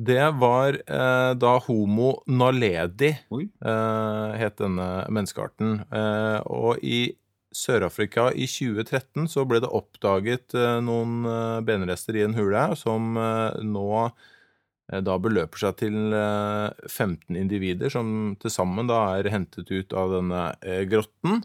Det 0.00 0.26
var 0.40 0.70
eh, 0.78 1.32
da 1.36 1.52
Homo 1.66 2.10
naledi 2.30 3.10
eh, 3.10 4.30
het 4.40 4.56
denne 4.60 4.88
menneskearten. 5.12 5.68
Eh, 5.90 6.38
og 6.46 6.72
i 6.86 7.10
Sør-Afrika 7.50 8.28
i 8.30 8.46
2013 8.46 9.26
så 9.30 9.44
ble 9.48 9.58
det 9.62 9.70
oppdaget 9.74 10.54
eh, 10.54 10.76
noen 10.86 11.24
eh, 11.26 11.62
benrester 11.66 12.18
i 12.18 12.22
en 12.22 12.36
hule 12.38 12.68
som 12.78 13.16
eh, 13.18 13.62
nå 13.66 14.10
da 14.90 15.14
beløper 15.22 15.60
seg 15.62 15.76
til 15.84 16.14
eh, 16.18 16.86
15 16.88 17.38
individer, 17.38 17.90
som 17.94 18.36
til 18.42 18.50
sammen 18.50 18.90
da 18.90 19.02
er 19.18 19.30
hentet 19.30 19.70
ut 19.70 19.94
av 19.94 20.16
denne 20.16 20.44
grotten. 20.90 21.44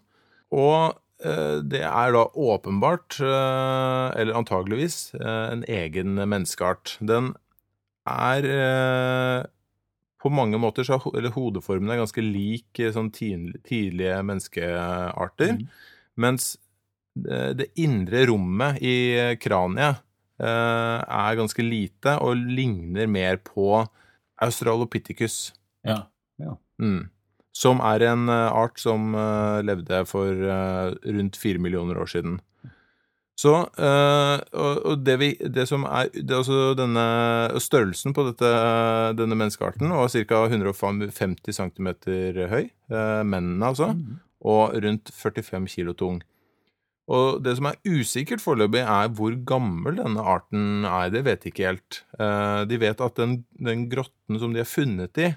Og 0.54 1.02
det 1.26 1.80
er 1.88 2.10
da 2.12 2.26
åpenbart, 2.28 3.15
eller 3.24 4.36
antageligvis, 4.36 5.13
en 5.15 5.63
egen 5.72 6.20
menneskeart. 6.20 6.98
Den 7.00 7.32
er 8.06 9.48
på 10.22 10.32
mange 10.34 10.60
måter 10.62 10.86
så 10.86 11.00
er 11.15 11.32
hodeformen 11.34 11.94
er 11.94 12.02
ganske 12.04 12.22
lik 12.26 12.84
sånn 12.94 13.13
tidlige 13.15 14.20
menneskearter. 14.28 15.56
Mm. 15.56 15.65
Mens 16.21 16.56
eh, 17.28 17.51
det 17.58 17.71
indre 17.82 18.25
rommet 18.30 18.82
i 18.84 18.95
kraniet 19.41 20.01
eh, 20.41 20.99
er 21.01 21.39
ganske 21.39 21.65
lite 21.65 22.17
og 22.23 22.39
ligner 22.39 23.10
mer 23.12 23.39
på 23.43 23.84
Australopithecus. 24.43 25.54
Ja. 26.41 26.58
Mm. 26.82 27.08
Som 27.56 27.80
er 27.80 28.04
en 28.10 28.28
eh, 28.30 28.49
art 28.51 28.82
som 28.82 29.15
eh, 29.15 29.62
levde 29.63 30.04
for 30.10 30.32
eh, 30.32 30.91
rundt 31.06 31.39
fire 31.39 31.62
millioner 31.62 32.01
år 32.01 32.12
siden. 32.12 32.39
Så 33.36 33.51
eh, 33.67 34.38
og, 34.56 35.01
det, 35.04 35.15
vi, 35.19 35.30
det 35.51 35.65
som 35.67 35.84
er 35.88 36.08
det 36.15 36.32
er 36.32 36.39
altså 36.39 36.69
denne 36.80 37.06
Størrelsen 37.60 38.15
på 38.15 38.23
dette, 38.30 38.51
denne 39.19 39.36
menneskearten 39.36 39.91
var 39.91 40.08
ca. 40.12 40.45
150 40.47 41.58
cm 41.58 41.89
høy, 42.51 42.63
eh, 42.63 43.23
mennene 43.28 43.73
altså, 43.73 43.91
og 44.45 44.75
rundt 44.84 45.10
45 45.13 45.69
kilo 45.73 45.95
tung. 45.97 46.21
Og 47.05 47.43
det 47.45 47.51
som 47.60 47.67
er 47.69 47.75
usikkert 47.86 48.41
foreløpig, 48.41 48.81
er 48.81 49.12
hvor 49.13 49.36
gammel 49.45 49.99
denne 49.99 50.23
arten 50.25 50.86
er. 50.89 51.12
Det 51.13 51.21
vet 51.27 51.43
de 51.43 51.49
ikke 51.51 51.67
helt. 51.69 51.99
Eh, 52.17 52.62
de 52.69 52.79
vet 52.81 53.01
at 53.05 53.19
den, 53.19 53.36
den 53.62 53.84
grotten 53.91 54.39
som 54.41 54.53
de 54.53 54.60
har 54.63 54.69
funnet 54.69 55.17
i, 55.21 55.27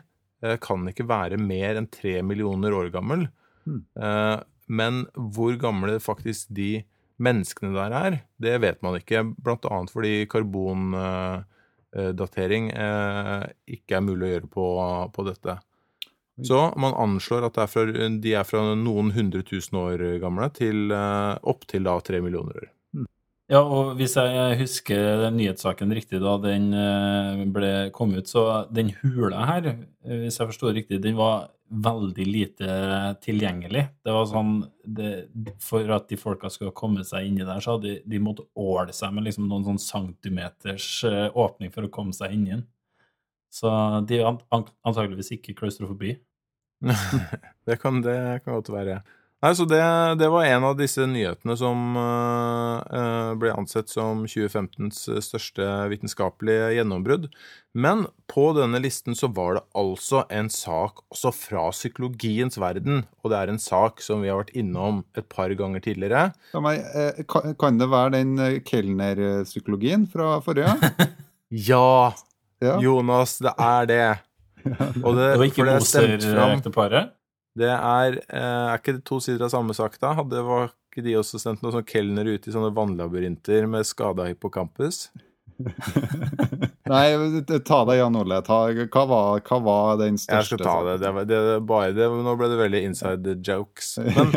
eh, 0.45 0.57
kan 0.65 0.89
ikke 0.89 1.09
være 1.09 1.37
mer 1.41 1.77
enn 1.77 1.89
tre 1.93 2.23
millioner 2.25 2.73
år 2.77 2.89
gammel. 2.95 3.29
Eh, 3.69 4.39
men 4.69 5.07
hvor 5.13 5.57
gamle 5.61 6.01
faktisk 6.01 6.49
de 6.57 6.85
menneskene 7.21 7.77
der 7.77 7.93
er, 7.99 8.13
det 8.41 8.61
vet 8.65 8.83
man 8.85 8.97
ikke. 8.97 9.25
Blant 9.37 9.65
annet 9.69 9.93
fordi 9.93 10.25
karbondatering 10.31 12.65
ikke 13.69 13.97
er 13.99 14.07
mulig 14.07 14.25
å 14.25 14.33
gjøre 14.33 14.49
på, 14.55 14.67
på 15.13 15.21
dette. 15.29 15.53
Så 16.47 16.59
man 16.79 16.95
anslår 16.95 17.49
at 17.49 17.59
er 17.59 17.71
fra, 17.71 17.85
de 18.23 18.35
er 18.37 18.47
fra 18.47 18.63
noen 18.79 19.13
hundre 19.17 19.43
tusen 19.47 19.79
år 19.81 20.05
gamle 20.23 20.51
til 20.55 20.93
eh, 20.95 21.39
opptil 21.51 21.89
da 21.89 21.99
tre 22.05 22.23
millioner 22.23 22.61
år. 22.63 22.69
Ja, 23.49 23.63
og 23.65 23.95
hvis 23.97 24.13
jeg 24.19 24.59
husker 24.61 25.23
den 25.23 25.39
nyhetssaken 25.41 25.93
riktig 25.97 26.21
da 26.21 26.35
den 26.43 26.67
eh, 26.77 27.47
ble 27.49 27.71
kom 27.97 28.13
ut, 28.13 28.29
så 28.29 28.67
den 28.69 28.93
hula 29.01 29.47
her, 29.49 29.71
eh, 30.05 30.19
hvis 30.27 30.37
jeg 30.37 30.51
forstår 30.51 30.71
det 30.71 30.83
riktig, 30.83 31.01
den 31.07 31.17
var 31.17 31.49
veldig 31.69 32.27
lite 32.29 32.77
tilgjengelig. 33.25 33.87
Det 34.05 34.13
var 34.13 34.29
sånn 34.29 34.53
det, 34.85 35.29
For 35.65 35.89
at 35.97 36.07
de 36.09 36.17
folka 36.21 36.53
skulle 36.53 36.77
komme 36.77 37.05
seg 37.09 37.27
inni 37.29 37.45
der, 37.45 37.61
så 37.65 37.77
hadde 37.77 37.97
de, 37.97 38.03
de 38.09 38.21
måtte 38.25 38.47
åle 38.57 38.93
seg 38.97 39.17
med 39.17 39.27
liksom 39.27 39.49
noen 39.49 39.67
sånn 39.67 39.83
centimeters 39.83 40.91
åpning 41.33 41.73
for 41.73 41.89
å 41.89 41.93
komme 41.93 42.17
seg 42.17 42.37
inn 42.37 42.47
den. 42.53 42.65
Så 43.53 43.69
de 44.09 44.21
er 44.21 44.29
antakeligvis 44.29 45.33
ikke 45.37 45.57
klaustrofobi. 45.57 46.15
det, 47.67 47.77
kan, 47.83 48.03
det 48.03 48.19
kan 48.45 48.59
godt 48.59 48.73
være. 48.73 49.01
Nei, 49.39 49.53
så 49.55 49.69
det, 49.71 49.79
det 50.19 50.27
var 50.35 50.49
en 50.49 50.65
av 50.67 50.73
disse 50.81 51.05
nyhetene 51.07 51.55
som 51.61 51.95
eh, 51.95 52.95
eh, 52.99 53.29
ble 53.39 53.53
ansett 53.55 53.87
som 53.93 54.25
2015s 54.27 55.05
største 55.23 55.69
vitenskapelige 55.93 56.73
gjennombrudd. 56.75 57.29
Men 57.79 58.09
på 58.27 58.49
denne 58.57 58.81
listen 58.83 59.15
så 59.15 59.31
var 59.31 59.61
det 59.61 59.63
altså 59.79 60.25
en 60.35 60.51
sak 60.51 61.05
også 61.15 61.31
fra 61.37 61.69
psykologiens 61.71 62.59
verden. 62.59 63.05
Og 63.23 63.31
det 63.31 63.39
er 63.39 63.53
en 63.53 63.63
sak 63.63 64.03
som 64.03 64.27
vi 64.27 64.33
har 64.33 64.41
vært 64.41 64.57
innom 64.59 65.05
et 65.15 65.31
par 65.31 65.55
ganger 65.55 65.87
tidligere. 65.87 66.33
Eh, 66.59 67.23
kan, 67.31 67.79
det 67.79 67.91
være 67.95 68.17
den 68.19 68.35
eh, 68.43 68.59
Kellner-psykologien 68.67 70.09
fra 70.11 70.39
forrige? 70.43 70.75
Ja, 71.49 72.13
Ja. 72.61 72.75
Jonas, 72.83 73.39
det 73.39 73.55
er 73.55 73.87
det. 73.89 74.07
Og 75.05 75.15
det, 75.17 75.29
Det 75.33 75.39
var 75.39 75.47
ikke 75.47 75.65
er. 75.67 75.71
Moser-ekteparet? 75.79 77.15
Det 77.59 77.71
er 77.75 78.19
eh, 78.29 78.67
Er 78.69 78.77
ikke 78.79 78.99
det 78.99 79.07
to 79.09 79.21
sider 79.25 79.47
av 79.47 79.55
samme 79.55 79.75
sak, 79.77 79.97
da? 80.03 80.15
Hadde 80.19 80.43
var 80.47 80.73
ikke 80.89 81.05
de 81.07 81.17
også 81.19 81.41
sendt 81.43 81.63
noen 81.63 81.79
sånn 81.79 81.89
kelner 81.89 82.29
ut 82.29 82.47
i 82.47 82.55
sånne 82.55 82.75
vannlabyrinter 82.77 83.67
med 83.71 83.87
skada 83.87 84.29
hippocampus? 84.31 85.09
Nei, 86.89 87.43
ta 87.67 87.79
det, 87.85 87.97
Jan 87.99 88.17
Ole. 88.17 88.39
Ta, 88.47 88.59
hva, 88.71 89.05
var, 89.11 89.41
hva 89.45 89.59
var 89.65 89.99
den 90.01 90.19
største 90.21 90.57
Jeg 90.57 90.63
skal 90.63 90.65
ta 90.65 90.77
det. 90.87 90.97
det, 91.03 91.11
var, 91.17 91.27
det, 91.29 91.41
bare 91.69 91.95
det. 91.97 92.07
Nå 92.25 92.35
ble 92.39 92.51
det 92.53 92.61
veldig 92.61 92.83
inside 92.87 93.35
jokes. 93.45 93.97
Men 94.17 94.33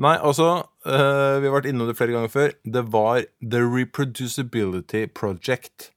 nei, 0.00 0.14
altså 0.16 0.50
uh, 0.86 1.40
Vi 1.40 1.48
har 1.48 1.56
vært 1.56 1.70
innom 1.72 1.90
det 1.90 1.96
flere 1.98 2.16
ganger 2.16 2.32
før. 2.32 2.54
Det 2.76 2.84
var 2.92 3.24
The 3.40 3.62
Reproducibility 3.64 5.06
Project, 5.16 5.90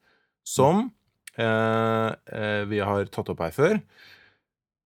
som 0.47 0.75
eh, 0.79 0.87
eh, 0.87 1.02
vi 1.37 2.79
har 2.85 3.07
tatt 3.09 3.31
opp 3.33 3.39
her 3.41 3.53
før. 3.55 3.79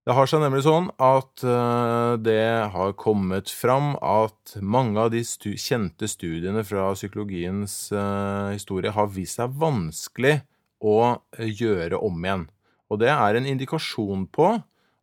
Det 0.06 0.14
har 0.14 0.28
seg 0.30 0.38
nemlig 0.38 0.62
sånn 0.62 0.84
at 1.02 1.42
eh, 1.42 2.12
det 2.22 2.42
har 2.70 2.92
kommet 2.94 3.50
fram 3.50 3.96
at 3.98 4.52
mange 4.62 5.02
av 5.02 5.10
de 5.10 5.24
stu 5.26 5.56
kjente 5.58 6.06
studiene 6.06 6.62
fra 6.62 6.92
psykologiens 6.94 7.74
eh, 7.90 8.52
historie 8.54 8.92
har 8.94 9.10
vist 9.10 9.40
seg 9.40 9.56
vanskelig 9.58 10.36
å 10.78 11.00
eh, 11.10 11.50
gjøre 11.50 11.98
om 12.06 12.22
igjen. 12.22 12.46
Og 12.86 13.02
det 13.02 13.10
er 13.10 13.34
en 13.34 13.50
indikasjon 13.50 14.28
på 14.30 14.52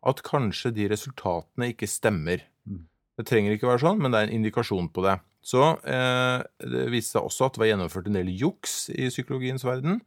at 0.08 0.24
kanskje 0.24 0.72
de 0.72 0.88
resultatene 0.94 1.74
ikke 1.74 1.92
stemmer. 1.92 2.48
Mm. 2.64 2.86
Det 3.20 3.28
trenger 3.28 3.58
ikke 3.58 3.74
være 3.74 3.84
sånn, 3.84 4.00
men 4.00 4.16
det 4.16 4.22
er 4.22 4.32
en 4.32 4.38
indikasjon 4.40 4.88
på 4.96 5.04
det. 5.04 5.18
Så 5.44 5.66
eh, 5.84 6.48
det 6.64 6.88
viste 6.96 7.18
seg 7.18 7.28
også 7.28 7.50
at 7.50 7.58
det 7.58 7.66
var 7.66 7.74
gjennomført 7.74 8.08
en 8.08 8.22
del 8.22 8.32
juks 8.32 8.86
i 8.96 9.12
psykologiens 9.12 9.68
verden. 9.68 10.00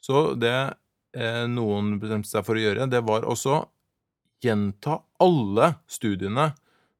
Så 0.00 0.32
det 0.40 0.56
eh, 1.16 1.44
noen 1.50 1.98
bestemte 2.00 2.30
seg 2.30 2.46
for 2.46 2.58
å 2.58 2.64
gjøre, 2.64 2.88
det 2.90 3.02
var 3.06 3.28
også 3.28 3.62
gjenta 4.40 5.00
alle 5.20 5.74
studiene 5.90 6.50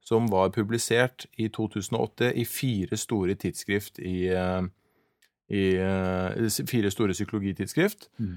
som 0.04 0.26
var 0.32 0.52
publisert 0.52 1.26
i 1.40 1.48
2008 1.52 2.32
i 2.40 2.44
fire 2.48 2.98
store 2.98 3.36
tidsskrift 3.38 4.00
i, 4.02 4.28
eh, 4.34 4.64
i 5.52 5.64
eh, 5.76 6.64
fire 6.68 6.90
store 6.92 7.16
psykologitidsskrift. 7.16 8.10
Mm. 8.20 8.36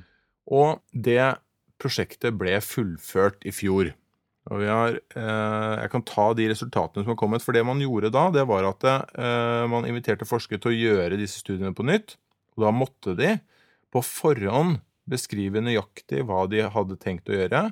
Og 0.54 0.80
det 0.91 1.36
prosjektet 1.82 2.36
ble 2.39 2.60
fullført 2.63 3.43
i 3.47 3.54
fjor. 3.56 3.93
Og 4.52 4.60
vi 4.60 4.67
har, 4.67 4.99
eh, 5.15 5.73
jeg 5.82 5.91
kan 5.91 6.04
ta 6.04 6.34
de 6.36 6.49
resultatene 6.52 7.04
som 7.04 7.13
har 7.13 7.19
kommet. 7.19 7.41
For 7.41 7.56
det 7.56 7.65
man 7.65 7.80
gjorde 7.80 8.12
da, 8.12 8.30
det 8.30 8.45
var 8.47 8.67
at 8.67 8.84
eh, 8.84 9.67
man 9.71 9.88
inviterte 9.88 10.28
forskere 10.28 10.60
til 10.60 10.73
å 10.73 10.80
gjøre 10.80 11.19
disse 11.19 11.39
studiene 11.39 11.76
på 11.76 11.88
nytt. 11.88 12.17
Og 12.58 12.67
da 12.67 12.73
måtte 12.76 13.15
de 13.17 13.38
på 13.93 14.01
forhånd 14.06 14.82
beskrive 15.10 15.62
nøyaktig 15.63 16.23
hva 16.27 16.45
de 16.49 16.63
hadde 16.71 16.99
tenkt 17.01 17.29
å 17.29 17.36
gjøre, 17.36 17.67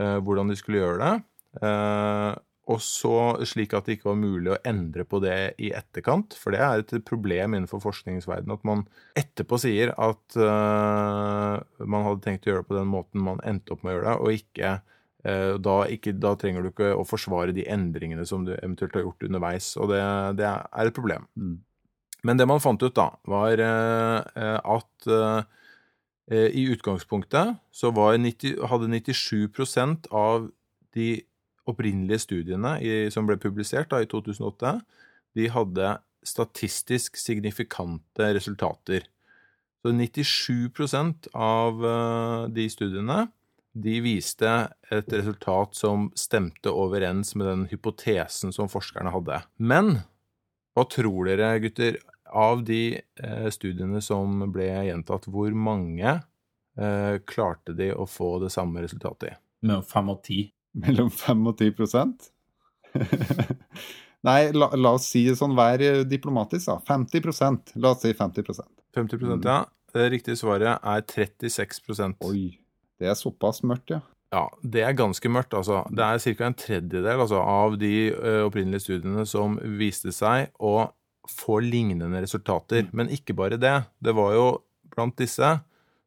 eh, 0.00 0.18
hvordan 0.24 0.52
de 0.52 0.58
skulle 0.58 0.82
gjøre 0.82 1.00
det. 1.02 1.16
Eh, 1.64 2.36
og 2.70 2.78
så 2.84 3.14
slik 3.48 3.72
at 3.74 3.88
det 3.88 3.96
ikke 3.96 4.12
var 4.12 4.20
mulig 4.20 4.52
å 4.52 4.60
endre 4.68 5.02
på 5.08 5.18
det 5.24 5.56
i 5.58 5.72
etterkant. 5.74 6.36
For 6.38 6.54
det 6.54 6.60
er 6.62 6.84
et 6.84 6.92
problem 7.08 7.56
innenfor 7.56 7.82
forskningsverdenen 7.82 8.54
at 8.54 8.68
man 8.68 8.84
etterpå 9.18 9.58
sier 9.58 9.94
at 9.96 10.36
eh, 10.36 11.56
man 11.82 12.06
hadde 12.06 12.22
tenkt 12.26 12.46
å 12.46 12.52
gjøre 12.52 12.62
det 12.62 12.70
på 12.70 12.78
den 12.78 12.92
måten 12.92 13.26
man 13.26 13.42
endte 13.48 13.74
opp 13.74 13.82
med 13.82 13.94
å 13.94 13.98
gjøre 13.98 14.08
det, 14.12 14.16
og 14.20 14.40
ikke 14.40 14.78
da, 15.20 15.74
ikke, 15.92 16.14
da 16.16 16.30
trenger 16.40 16.64
du 16.64 16.70
ikke 16.70 16.94
å 16.96 17.02
forsvare 17.04 17.52
de 17.52 17.66
endringene 17.68 18.22
som 18.24 18.46
du 18.46 18.54
eventuelt 18.54 18.94
har 18.96 19.02
gjort 19.04 19.26
underveis, 19.26 19.66
og 19.76 19.90
det, 19.92 19.98
det 20.38 20.46
er 20.48 20.88
et 20.88 20.96
problem. 20.96 21.26
Mm. 21.36 21.58
Men 22.26 22.40
det 22.40 22.46
man 22.48 22.62
fant 22.62 22.82
ut, 22.82 22.94
da, 22.96 23.10
var 23.28 23.60
eh, 23.64 24.58
at 24.58 25.10
eh, 25.10 26.48
i 26.54 26.66
utgangspunktet 26.70 27.56
så 27.74 27.90
var 27.96 28.18
90, 28.20 28.60
hadde 28.70 28.90
97% 28.92 30.10
av 30.14 30.50
de 30.94 31.08
opprinnelige 31.70 32.24
studiene 32.26 32.76
i, 32.82 32.92
som 33.12 33.26
ble 33.28 33.38
publisert 33.40 33.90
da, 33.92 34.02
i 34.02 34.10
2008, 34.10 34.76
de 35.38 35.48
hadde 35.54 35.96
statistisk 36.26 37.16
signifikante 37.16 38.32
resultater. 38.36 39.06
Så 39.80 39.92
97 39.96 41.30
av 41.32 41.84
eh, 41.86 42.48
de 42.52 42.68
studiene 42.72 43.20
de 43.72 44.00
viste 44.02 44.50
et 44.90 45.12
resultat 45.14 45.76
som 45.78 46.08
stemte 46.18 46.72
overens 46.74 47.36
med 47.38 47.46
den 47.46 47.66
hypotesen 47.70 48.52
som 48.52 48.70
forskerne 48.70 49.12
hadde. 49.14 49.38
Men 49.56 50.00
hva 50.80 50.88
tror 50.88 51.28
dere, 51.28 51.52
gutter, 51.60 52.00
av 52.30 52.62
de 52.64 52.96
eh, 52.96 53.48
studiene 53.52 54.00
som 54.02 54.46
ble 54.54 54.68
gjentatt, 54.86 55.26
hvor 55.28 55.52
mange 55.52 56.14
eh, 56.14 57.16
klarte 57.26 57.74
de 57.76 57.90
å 57.92 58.06
få 58.08 58.38
det 58.44 58.52
samme 58.54 58.82
resultatet 58.84 59.32
i? 59.32 59.38
Mellom 59.66 59.82
fem 59.84 60.08
og 60.12 60.22
ti. 60.24 60.44
Mellom 60.80 61.10
5 61.10 61.48
og 61.50 61.58
10 61.58 61.74
Nei, 64.26 64.52
la, 64.52 64.68
la 64.76 64.92
oss 64.94 65.08
si 65.10 65.24
det 65.26 65.36
sånn, 65.38 65.56
vær 65.58 65.82
diplomatisk, 66.06 66.68
da. 66.68 66.76
50% 66.86 67.74
La 67.80 67.94
oss 67.94 68.04
si 68.04 68.12
50% 68.14 68.66
50 68.94 69.18
Mm. 69.20 69.42
ja. 69.44 69.64
Det 69.90 70.06
riktige 70.12 70.38
svaret 70.38 70.78
er 70.86 71.02
36% 71.02 72.22
Oi. 72.28 72.58
Det 73.00 73.08
er 73.10 73.16
såpass 73.18 73.62
mørkt, 73.66 73.90
ja. 73.90 74.00
Ja, 74.30 74.44
det 74.62 74.84
er 74.86 74.94
ganske 74.94 75.30
mørkt, 75.32 75.54
altså. 75.58 75.82
Det 75.90 76.04
er 76.06 76.20
ca. 76.22 76.46
en 76.46 76.54
tredjedel 76.54 77.18
altså, 77.24 77.40
av 77.42 77.74
de 77.80 78.10
ø, 78.14 78.34
opprinnelige 78.46 78.84
studiene 78.84 79.24
som 79.26 79.56
viste 79.80 80.12
seg 80.14 80.52
å 80.62 80.90
få 81.30 81.58
lignende 81.64 82.22
resultater. 82.22 82.86
Men 82.94 83.10
ikke 83.10 83.34
bare 83.38 83.58
det. 83.60 83.74
Det 83.98 84.14
var 84.14 84.36
jo 84.36 84.46
blant 84.94 85.18
disse 85.18 85.56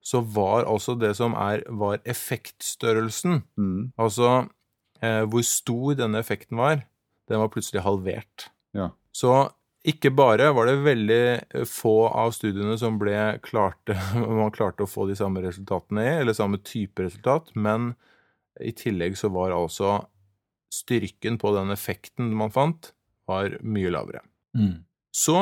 så 0.03 0.19
var 0.35 0.65
altså 0.67 0.97
det 0.99 1.13
som 1.15 1.35
er, 1.39 1.63
var 1.71 2.01
effektstørrelsen, 2.03 3.43
Mm. 3.57 3.93
altså 3.97 4.49
eh, 5.01 5.23
hvor 5.23 5.43
stor 5.47 5.95
denne 5.95 6.19
effekten 6.19 6.57
var, 6.59 6.83
den 7.29 7.39
var 7.39 7.51
plutselig 7.51 7.83
halvert. 7.85 8.49
Ja. 8.75 8.89
Så 9.15 9.49
ikke 9.87 10.11
bare 10.15 10.51
var 10.55 10.67
det 10.67 10.83
veldig 10.83 11.21
eh, 11.39 11.63
få 11.67 12.09
av 12.11 12.31
studiene 12.35 12.77
som 12.79 12.99
klarte, 12.99 13.95
man 14.15 14.51
klarte 14.51 14.83
å 14.83 14.91
få 14.91 15.07
de 15.07 15.15
samme 15.15 15.43
resultatene 15.43 16.03
i, 16.03 16.13
eller 16.21 16.35
samme 16.35 16.59
type 16.59 17.03
resultat, 17.03 17.53
men 17.55 17.93
i 18.61 18.71
tillegg 18.77 19.15
så 19.17 19.29
var 19.33 19.51
altså 19.55 20.01
styrken 20.73 21.37
på 21.41 21.51
den 21.55 21.71
effekten 21.73 22.31
man 22.37 22.51
fant, 22.53 22.91
var 23.29 23.55
mye 23.63 23.91
lavere. 23.93 24.21
Mm. 24.57 24.81
Så 25.13 25.35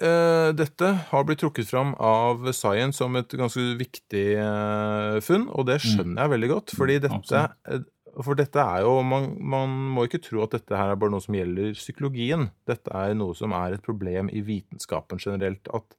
eh, 0.00 0.48
dette 0.56 0.88
har 1.10 1.24
blitt 1.28 1.42
trukket 1.42 1.68
fram 1.68 1.92
av 2.00 2.46
Science 2.56 2.98
som 2.98 3.14
et 3.20 3.28
ganske 3.36 3.62
viktig 3.78 4.24
eh, 4.40 5.18
funn, 5.24 5.46
og 5.52 5.68
det 5.68 5.80
skjønner 5.84 6.24
jeg 6.24 6.32
veldig 6.34 6.50
godt, 6.54 6.74
fordi 6.78 6.98
dette 7.04 7.14
Absolutt. 7.20 7.54
eh, 7.68 7.86
For 8.24 8.34
dette 8.34 8.58
er 8.58 8.80
jo 8.82 8.96
man, 9.06 9.28
man 9.38 9.74
må 9.94 10.08
ikke 10.08 10.22
tro 10.24 10.40
at 10.42 10.56
dette 10.56 10.74
her 10.74 10.90
er 10.90 10.98
bare 10.98 11.12
noe 11.12 11.22
som 11.22 11.36
gjelder 11.36 11.76
psykologien. 11.76 12.48
Dette 12.66 12.90
er 12.90 13.12
noe 13.14 13.36
som 13.38 13.52
er 13.54 13.76
et 13.76 13.84
problem 13.84 14.32
i 14.34 14.40
vitenskapen 14.42 15.20
generelt. 15.22 15.68
At 15.76 15.94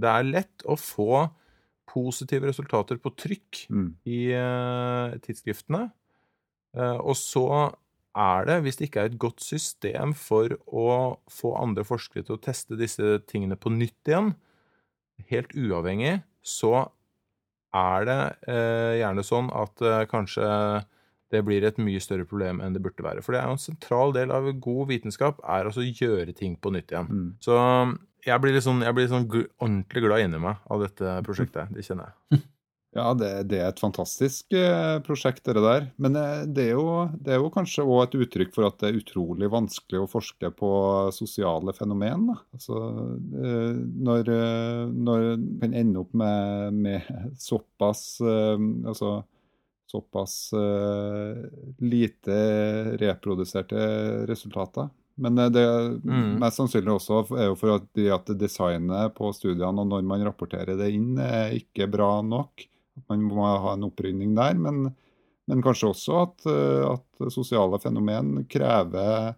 det 0.00 0.08
er 0.10 0.26
lett 0.26 0.64
å 0.66 0.74
få 0.80 1.28
positive 1.90 2.48
resultater 2.48 2.98
på 3.02 3.12
trykk 3.18 3.66
Mm. 3.70 3.86
i 4.06 4.18
eh, 4.34 5.14
tidsskriftene. 5.22 5.90
Eh, 6.76 6.98
og 6.98 7.16
så 7.18 7.46
er 8.18 8.46
det, 8.48 8.60
hvis 8.64 8.78
det 8.78 8.88
ikke 8.88 9.04
er 9.04 9.10
et 9.10 9.20
godt 9.22 9.42
system 9.44 10.14
for 10.18 10.56
å 10.66 10.86
få 11.30 11.54
andre 11.58 11.84
forskere 11.86 12.26
til 12.26 12.36
å 12.36 12.42
teste 12.42 12.78
disse 12.78 13.18
tingene 13.30 13.58
på 13.58 13.72
nytt 13.74 14.10
igjen, 14.10 14.32
helt 15.30 15.54
uavhengig, 15.54 16.20
så 16.42 16.88
er 17.76 18.06
det 18.08 18.20
eh, 18.50 18.98
gjerne 18.98 19.24
sånn 19.26 19.50
at 19.54 19.84
eh, 19.86 20.06
kanskje 20.10 20.46
det 21.30 21.44
blir 21.46 21.62
et 21.62 21.76
mye 21.78 22.00
større 22.02 22.26
problem 22.26 22.58
enn 22.64 22.74
det 22.74 22.82
burde 22.82 23.04
være. 23.06 23.22
For 23.22 23.34
det 23.34 23.42
er 23.42 23.50
jo 23.50 23.54
en 23.54 23.62
sentral 23.62 24.14
del 24.16 24.32
av 24.34 24.48
god 24.58 24.88
vitenskap, 24.90 25.38
er 25.46 25.68
altså 25.68 25.84
å 25.84 25.90
gjøre 25.90 26.34
ting 26.34 26.56
på 26.58 26.72
nytt 26.74 26.90
igjen. 26.90 27.06
Mm. 27.06 27.28
Så 27.44 27.58
jeg 28.26 28.42
blir 28.42 28.56
litt 28.56 28.66
sånn, 28.66 28.82
jeg 28.82 28.96
blir 28.96 29.06
litt 29.06 29.14
sånn 29.14 29.28
ordentlig 29.30 30.02
glad 30.04 30.24
inni 30.24 30.40
meg 30.42 30.66
av 30.66 30.82
dette 30.82 31.20
prosjektet. 31.26 31.70
Det 31.76 31.86
kjenner 31.86 32.10
jeg. 32.10 32.42
Ja, 32.90 33.12
det, 33.14 33.28
det 33.52 33.58
er 33.62 33.68
et 33.70 33.78
fantastisk 33.78 34.50
eh, 34.56 34.96
prosjekt, 35.06 35.44
det 35.46 35.62
der. 35.62 35.84
Men 36.02 36.16
eh, 36.18 36.40
det 36.50 36.64
er 36.64 36.72
jo, 36.74 36.86
det 37.22 37.36
er 37.36 37.38
jo 37.38 37.50
kanskje 37.54 37.84
òg 37.86 38.00
et 38.08 38.16
uttrykk 38.24 38.50
for 38.56 38.66
at 38.66 38.80
det 38.82 38.88
er 38.88 38.96
utrolig 38.98 39.46
vanskelig 39.52 40.00
å 40.02 40.08
forske 40.10 40.50
på 40.58 40.70
sosiale 41.14 41.70
fenomen. 41.76 42.32
Altså, 42.50 42.80
eh, 43.30 43.76
når, 43.78 44.30
når 44.90 45.26
en 45.38 45.70
ender 45.70 46.02
opp 46.02 46.16
med, 46.18 46.80
med 46.82 47.36
såpass 47.38 48.18
altså, 48.26 49.20
såpass 49.90 50.34
lite 51.82 52.40
reproduserte 52.98 53.86
resultater. 54.30 54.90
Men 55.20 55.36
det 55.52 55.62
Mm. 56.06 56.38
mest 56.40 56.56
sannsynlig 56.58 56.94
også 56.94 57.22
er 57.36 57.50
jo 57.50 57.56
for 57.58 57.74
at, 57.76 57.86
at 58.14 58.30
designet 58.38 59.14
på 59.14 59.30
studiene 59.36 59.82
og 59.82 59.90
når 59.90 60.06
man 60.06 60.22
rapporterer 60.26 60.78
det 60.78 60.90
inn, 60.94 61.18
er 61.18 61.54
ikke 61.58 61.90
bra 61.90 62.22
nok. 62.22 62.66
Man 63.08 63.24
må 63.28 63.46
ha 63.46 63.76
en 63.76 63.86
opprydning 63.88 64.34
der. 64.38 64.58
Men, 64.60 64.90
men 65.48 65.62
kanskje 65.64 65.92
også 65.94 66.18
at, 66.24 66.48
eh, 66.50 66.88
at 66.90 67.32
sosiale 67.32 67.80
fenomen 67.82 68.44
krever 68.50 69.34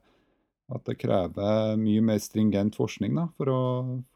at 0.72 0.86
det 0.88 0.96
krever 1.00 1.76
mye 1.80 2.02
mer 2.04 2.20
stringent 2.22 2.76
forskning 2.78 3.16
da, 3.18 3.26
for, 3.36 3.50
å, 3.52 3.62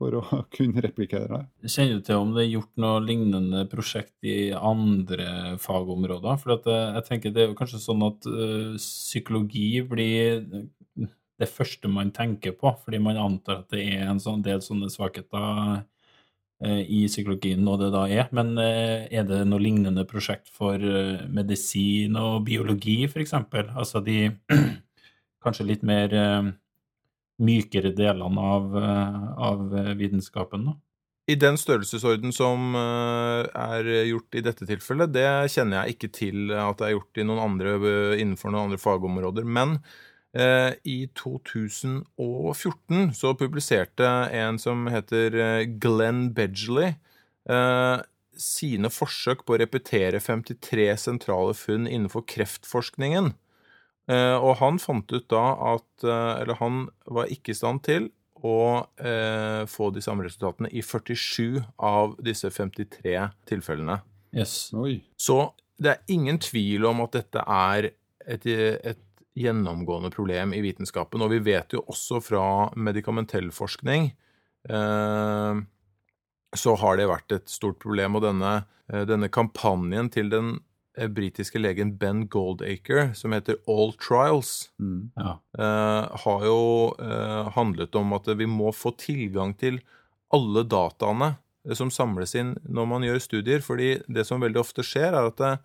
for 0.01 0.19
å 0.21 0.23
kunne 0.57 0.83
replikere 0.85 1.29
det. 1.29 1.73
Kjenner 1.73 1.99
du 1.99 2.07
til 2.07 2.23
om 2.23 2.33
det 2.37 2.47
er 2.47 2.53
gjort 2.55 2.73
noe 2.81 3.03
lignende 3.05 3.65
prosjekt 3.71 4.17
i 4.27 4.53
andre 4.57 5.57
fagområder? 5.63 6.41
For 6.43 6.57
at 6.57 6.71
eh, 6.71 6.87
jeg 6.99 7.09
tenker 7.11 7.35
det 7.35 7.45
er 7.45 7.51
jo 7.53 7.59
kanskje 7.59 7.83
sånn 7.83 8.07
at 8.07 8.29
ø, 8.31 8.47
psykologi 8.81 9.69
blir 9.87 10.47
det 11.37 11.51
første 11.53 11.91
man 11.93 12.15
tenker 12.17 12.57
på, 12.57 12.73
fordi 12.85 13.01
man 13.03 13.21
antar 13.21 13.61
at 13.61 13.75
det 13.75 13.85
er 13.93 14.07
en 14.09 14.23
sånn 14.23 14.45
del 14.45 14.63
sånne 14.65 14.89
svakheter 14.93 15.45
eh, 15.45 15.85
i 16.65 17.03
psykologien, 17.05 17.67
og 17.69 17.83
det 17.83 17.91
da 17.93 18.07
er. 18.09 18.31
Men 18.37 18.55
eh, 18.63 19.05
er 19.13 19.27
det 19.29 19.43
noe 19.49 19.61
lignende 19.61 20.07
prosjekt 20.09 20.49
for 20.55 20.81
eh, 20.81 21.27
medisin 21.29 22.17
og 22.17 22.47
biologi, 22.47 23.03
f.eks.? 23.09 23.35
Altså 23.67 24.01
de 24.05 24.31
kanskje 25.45 25.69
litt 25.69 25.85
mer 25.87 26.15
eh, 26.17 26.49
mykere 27.45 27.93
delene 27.97 28.49
av, 28.57 28.73
eh, 28.81 29.31
av 29.51 29.77
eh, 29.77 29.95
vitenskapen, 30.01 30.71
da? 30.71 30.77
I 31.27 31.35
den 31.43 31.57
størrelsesorden 31.59 32.31
som 32.33 32.77
eh, 32.79 33.49
er 33.51 33.89
gjort 34.07 34.37
i 34.39 34.45
dette 34.47 34.67
tilfellet, 34.69 35.11
det 35.11 35.29
kjenner 35.51 35.83
jeg 35.83 35.97
ikke 35.97 36.11
til 36.15 36.53
at 36.55 36.79
det 36.79 36.87
er 36.87 36.95
gjort 36.95 37.25
noen 37.27 37.43
andre, 37.43 37.73
eh, 37.81 38.13
innenfor 38.23 38.55
noen 38.55 38.69
andre 38.69 38.79
fagområder. 38.79 39.45
Men 39.45 39.81
eh, 39.81 40.05
i 40.37 40.97
2014 41.17 43.15
så 43.17 43.31
publiserte 43.39 44.09
en 44.37 44.59
som 44.61 44.87
heter 44.93 45.37
eh, 45.41 45.63
Glenn 45.81 46.35
Bedgley, 46.37 46.93
eh, 47.49 47.99
sine 48.37 48.91
forsøk 48.93 49.47
på 49.47 49.57
å 49.57 49.61
repetere 49.63 50.21
53 50.21 50.91
sentrale 51.01 51.55
funn 51.57 51.89
innenfor 51.89 52.27
kreftforskningen. 52.29 53.33
Eh, 54.07 54.37
og 54.39 54.59
han 54.61 54.79
fant 54.79 55.11
ut 55.11 55.25
da 55.33 55.47
at 55.75 56.05
eh, 56.07 56.33
Eller 56.45 56.61
han 56.61 56.85
var 57.11 57.27
ikke 57.33 57.51
i 57.51 57.57
stand 57.59 57.83
til 57.89 58.05
å 58.47 58.85
eh, 59.03 59.65
få 59.67 59.89
de 59.91 60.03
samme 60.05 60.23
resultatene 60.23 60.71
i 60.71 60.83
47 60.85 61.59
av 61.83 62.15
disse 62.23 62.51
53 62.53 63.17
tilfellene. 63.49 63.99
Yes. 64.37 64.69
Oi. 64.77 65.01
Så 65.19 65.41
det 65.81 65.95
er 65.95 66.13
ingen 66.13 66.39
tvil 66.39 66.87
om 66.87 67.03
at 67.03 67.17
dette 67.17 67.43
er 67.43 67.91
et, 68.27 68.47
et 68.47 69.01
gjennomgående 69.37 70.11
problem 70.15 70.55
i 70.57 70.63
vitenskapen. 70.65 71.23
Og 71.23 71.31
vi 71.35 71.39
vet 71.53 71.75
jo 71.77 71.83
også 71.93 72.23
fra 72.25 72.45
medikamentellforskning 72.77 74.11
eh, 74.71 75.61
så 76.57 76.75
har 76.81 76.97
det 76.97 77.09
vært 77.11 77.35
et 77.37 77.51
stort 77.53 77.79
problem. 77.83 78.17
Og 78.17 78.25
denne, 78.25 78.55
eh, 78.93 79.05
denne 79.09 79.29
kampanjen 79.29 80.09
til 80.15 80.31
den 80.33 80.55
eh, 80.97 81.09
britiske 81.13 81.61
legen 81.61 81.97
Ben 82.01 82.25
Goldacre, 82.33 83.11
som 83.15 83.35
heter 83.37 83.59
All 83.69 83.93
Trials, 84.01 84.71
Mm. 84.81 85.11
Ja. 85.17 85.39
eh, 85.59 86.17
har 86.25 86.45
jo 86.49 86.95
eh, 86.99 87.51
handlet 87.57 87.95
om 87.95 88.13
at 88.17 88.27
vi 88.39 88.47
må 88.47 88.73
få 88.73 88.95
tilgang 88.97 89.55
til 89.59 89.81
alle 90.33 90.65
dataene 90.65 91.37
som 91.75 91.91
samles 91.91 92.35
inn 92.39 92.55
når 92.69 92.87
man 92.87 93.03
gjør 93.03 93.19
studier. 93.21 93.61
fordi 93.61 94.03
det 94.09 94.25
som 94.27 94.41
veldig 94.41 94.61
ofte 94.61 94.83
skjer, 94.87 95.13
er 95.13 95.27
at 95.29 95.41
eh, 95.41 95.57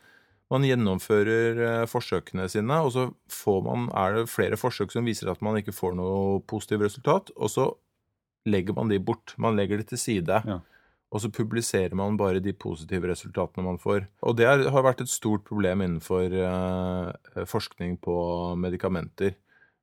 man 0.51 0.65
gjennomfører 0.67 1.61
eh, 1.65 1.85
forsøkene 1.89 2.49
sine, 2.51 2.81
og 2.83 2.91
så 2.95 3.05
får 3.31 3.61
man, 3.65 3.87
er 3.95 4.19
det 4.19 4.31
flere 4.31 4.59
forsøk 4.59 4.91
som 4.93 5.07
viser 5.07 5.31
at 5.31 5.41
man 5.45 5.59
ikke 5.61 5.75
får 5.75 5.95
noe 5.97 6.41
positivt 6.49 6.83
resultat, 6.85 7.31
og 7.37 7.53
så 7.53 7.69
legger 8.49 8.75
man 8.77 8.91
de 8.91 8.99
bort. 8.99 9.35
Man 9.41 9.55
legger 9.59 9.81
det 9.81 9.91
til 9.91 10.01
side. 10.01 10.41
Ja. 10.47 10.59
Og 11.11 11.19
så 11.19 11.31
publiserer 11.33 11.93
man 11.99 12.15
bare 12.19 12.39
de 12.39 12.53
positive 12.55 13.09
resultatene 13.11 13.65
man 13.65 13.79
får. 13.81 14.05
Og 14.23 14.37
det 14.39 14.47
er, 14.47 14.63
har 14.71 14.85
vært 14.85 15.03
et 15.03 15.11
stort 15.11 15.43
problem 15.47 15.83
innenfor 15.83 16.31
eh, 16.31 17.45
forskning 17.51 17.97
på 18.03 18.15
medikamenter. 18.55 19.35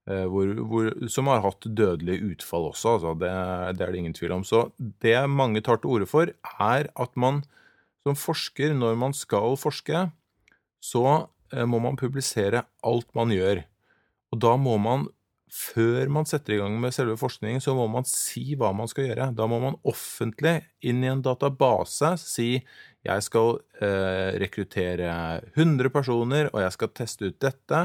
eh, 0.09 0.25
hvor, 0.25 0.55
hvor, 0.71 0.89
som 1.13 1.29
har 1.29 1.45
hatt 1.45 1.69
dødelige 1.69 2.33
utfall 2.33 2.71
også, 2.71 2.97
altså. 2.97 3.13
Det, 3.21 3.33
det 3.77 3.85
er 3.85 3.93
det 3.93 4.01
ingen 4.01 4.17
tvil 4.17 4.39
om. 4.39 4.45
Så 4.45 4.71
det 5.05 5.17
mange 5.29 5.61
tar 5.61 5.83
til 5.83 5.93
orde 5.99 6.09
for, 6.09 6.33
er 6.33 6.89
at 6.89 7.17
man 7.17 7.45
som 8.07 8.17
forsker, 8.17 8.73
når 8.73 8.97
man 8.97 9.13
skal 9.13 9.57
forske, 9.61 10.09
så 10.81 11.05
eh, 11.53 11.65
må 11.69 11.81
man 11.83 11.99
publisere 12.01 12.65
alt 12.87 13.09
man 13.19 13.33
gjør. 13.35 13.65
Og 14.33 14.43
da 14.45 14.57
må 14.61 14.77
man 14.83 15.09
før 15.49 16.11
man 16.13 16.27
setter 16.29 16.53
i 16.53 16.59
gang 16.61 16.75
med 16.77 16.93
selve 16.93 17.15
forskningen, 17.17 17.63
så 17.65 17.73
må 17.73 17.87
man 17.89 18.05
si 18.05 18.53
hva 18.61 18.69
man 18.77 18.91
skal 18.91 19.07
gjøre. 19.09 19.31
Da 19.33 19.47
må 19.49 19.57
man 19.63 19.79
offentlig 19.89 20.59
inn 20.85 21.01
i 21.01 21.09
en 21.09 21.23
database 21.25 22.11
si 22.21 22.51
jeg 23.07 23.25
skal 23.25 23.55
eh, 23.81 24.37
rekruttere 24.43 25.09
100 25.55 25.89
personer, 25.95 26.51
og 26.53 26.61
jeg 26.61 26.75
skal 26.77 26.93
teste 27.01 27.31
ut 27.31 27.39
dette 27.41 27.81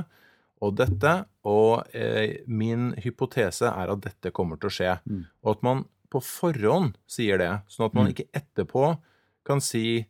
og 0.63 0.75
dette, 0.79 1.13
og 1.47 1.87
eh, 1.95 2.41
min 2.51 2.91
hypotese 3.03 3.71
er 3.71 3.91
at 3.95 4.03
dette 4.03 4.31
kommer 4.35 4.59
til 4.59 4.67
å 4.67 4.75
skje. 4.75 4.93
Mm. 5.07 5.23
Og 5.43 5.55
at 5.55 5.63
man 5.63 5.85
på 6.11 6.19
forhånd 6.23 6.97
sier 7.09 7.39
det, 7.39 7.51
sånn 7.71 7.87
at 7.87 7.95
man 7.95 8.09
Mm. 8.09 8.11
ikke 8.11 8.29
etterpå 8.43 8.97
kan 9.47 9.63
si 9.63 10.03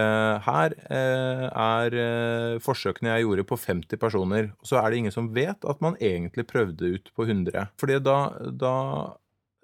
her 0.00 0.74
eh, 0.92 1.44
er 1.50 1.96
eh, 2.00 2.56
forsøkene 2.64 3.14
jeg 3.14 3.26
gjorde 3.26 3.44
på 3.48 3.58
50 3.62 4.00
personer. 4.02 4.50
Så 4.66 4.78
er 4.80 4.90
det 4.90 5.00
ingen 5.02 5.14
som 5.14 5.30
vet 5.34 5.64
at 5.68 5.82
man 5.84 5.98
egentlig 6.00 6.46
prøvde 6.50 6.96
ut 6.96 7.12
på 7.16 7.26
100. 7.26 7.70
Fordi 7.80 7.98
da, 8.04 8.18
da, 8.50 8.74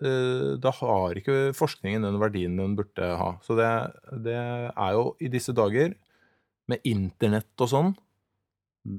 eh, 0.04 0.54
da 0.62 0.74
har 0.78 1.18
ikke 1.20 1.52
forskningen 1.58 2.06
den 2.08 2.20
verdien 2.22 2.56
den 2.60 2.78
burde 2.78 3.12
ha. 3.20 3.34
Så 3.44 3.58
det, 3.58 3.70
det 4.24 4.38
er 4.38 4.96
jo 4.96 5.12
i 5.20 5.30
disse 5.32 5.54
dager, 5.56 5.96
med 6.70 6.84
internett 6.86 7.58
og 7.60 7.68
sånn, 7.68 7.88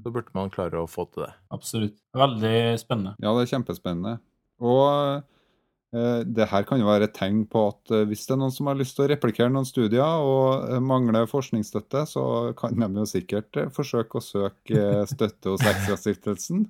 så 0.04 0.12
burde 0.12 0.36
man 0.36 0.52
klare 0.52 0.82
å 0.82 0.90
få 0.90 1.06
til 1.12 1.24
det. 1.24 1.34
Absolutt. 1.56 1.96
Veldig 2.16 2.58
spennende. 2.82 3.14
Ja, 3.24 3.32
det 3.36 3.46
er 3.46 3.54
kjempespennende. 3.56 4.18
Og 4.64 4.84
Eh, 4.84 5.22
Det 5.94 6.48
her 6.50 6.64
kan 6.66 6.82
jo 6.82 6.88
være 6.88 7.06
et 7.06 7.14
tegn 7.14 7.44
på 7.46 7.68
at 7.70 7.92
eh, 7.94 8.06
hvis 8.10 8.24
det 8.26 8.34
er 8.34 8.40
noen 8.42 8.54
som 8.56 8.70
har 8.70 8.78
lyst 8.80 8.96
til 8.98 9.06
å 9.06 9.10
replikere 9.12 9.52
noen 9.54 9.68
studier 9.70 10.24
og 10.26 10.64
eh, 10.72 10.80
mangler 10.82 11.28
forskningsstøtte, 11.30 12.02
så 12.10 12.24
kan 12.58 12.74
de 12.82 12.90
jo 13.04 13.06
sikkert 13.10 13.60
eh, 13.62 13.70
forsøke 13.74 14.18
å 14.18 14.24
søke 14.26 14.80
eh, 14.80 15.04
støtte 15.10 15.54
hos 15.54 15.66
Ekstrastiftelsen. 15.70 16.66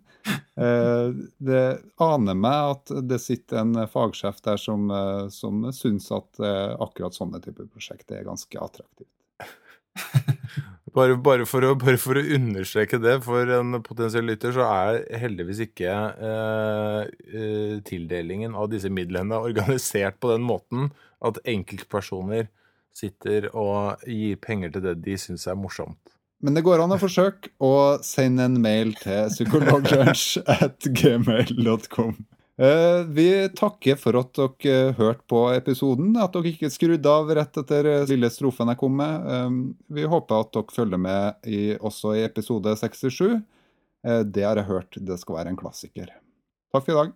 Eh, 0.60 1.16
Det 1.40 1.64
aner 2.04 2.36
meg 2.36 2.76
at 2.76 2.94
det 3.08 3.22
sitter 3.24 3.64
en 3.64 3.88
fagsjef 3.90 4.44
der 4.44 4.60
som, 4.60 4.90
eh, 4.92 5.26
som 5.32 5.64
syns 5.72 6.12
at 6.12 6.44
eh, 6.44 6.76
akkurat 6.84 7.16
sånne 7.16 7.40
typer 7.44 7.72
prosjekt 7.72 8.12
er 8.12 8.28
ganske 8.28 8.60
attraktivt. 8.68 9.12
Bare, 10.94 11.16
bare, 11.18 11.46
for 11.50 11.66
å, 11.66 11.72
bare 11.80 11.98
for 11.98 12.20
å 12.20 12.26
understreke 12.36 13.00
det 13.02 13.16
for 13.26 13.50
en 13.56 13.80
potensiell 13.82 14.28
lytter, 14.30 14.54
så 14.54 14.68
er 14.68 15.00
heldigvis 15.24 15.64
ikke 15.66 15.90
eh, 15.90 17.00
eh, 17.34 17.78
tildelingen 17.88 18.54
av 18.54 18.70
disse 18.70 18.92
midlene 18.94 19.40
organisert 19.42 20.20
på 20.22 20.30
den 20.36 20.46
måten 20.46 20.92
at 21.26 21.40
enkeltpersoner 21.50 22.52
sitter 22.94 23.50
og 23.58 24.04
gir 24.06 24.38
penger 24.42 24.76
til 24.76 24.86
det 24.86 25.00
de 25.02 25.18
syns 25.18 25.48
er 25.50 25.58
morsomt. 25.58 25.98
Men 26.44 26.58
det 26.58 26.66
går 26.68 26.84
an 26.84 26.94
å 26.94 27.00
forsøke 27.00 27.54
å 27.64 27.74
sende 28.06 28.46
en 28.50 28.60
mail 28.62 28.94
til 29.00 29.32
psykologlunsj 29.32 30.44
at 30.60 30.92
gmail.com. 30.92 32.18
Eh, 32.58 33.06
Vi 33.08 33.50
takker 33.58 33.96
for 33.98 34.20
at 34.20 34.38
dere 34.38 34.94
hørte 34.98 35.26
på 35.30 35.40
episoden, 35.56 36.14
at 36.22 36.36
dere 36.36 36.52
ikke 36.52 36.70
skrudde 36.74 37.10
av 37.10 37.32
rett 37.34 37.58
etter 37.64 37.90
eh, 37.90 38.06
lille 38.12 38.30
strofen 38.34 38.70
jeg 38.70 38.78
kom 38.82 38.94
med. 39.00 39.26
Eh, 39.26 39.50
Vi 39.98 40.06
håper 40.10 40.44
at 40.46 40.54
dere 40.54 40.76
følger 40.76 41.02
med 41.02 41.50
i, 41.50 41.64
også 41.80 42.14
i 42.20 42.26
episode 42.28 42.76
67. 42.78 43.42
Eh, 44.06 44.22
Det 44.24 44.46
har 44.46 44.62
jeg 44.62 44.70
hørt 44.70 45.02
det 45.02 45.20
skal 45.22 45.40
være 45.42 45.56
en 45.56 45.58
klassiker. 45.64 46.14
Takk 46.74 46.86
for 46.86 46.94
i 46.94 47.00
dag. 47.02 47.14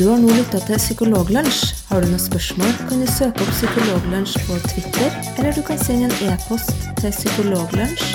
Du 0.00 0.06
har 0.08 0.16
nå 0.16 0.30
lytta 0.32 0.60
til 0.64 0.78
Psykologlunsj. 0.80 1.58
Har 1.90 2.00
du 2.00 2.08
noen 2.08 2.22
spørsmål, 2.22 2.70
kan 2.88 3.02
du 3.02 3.08
søke 3.10 3.44
opp 3.44 3.50
Psykologlunsj 3.52 4.38
på 4.46 4.56
Twitter, 4.70 5.16
eller 5.36 5.52
du 5.52 5.60
kan 5.66 5.80
sende 5.82 6.08
en 6.08 6.30
e-post 6.32 6.72
til 7.02 7.12
psykologlunsj, 7.12 8.14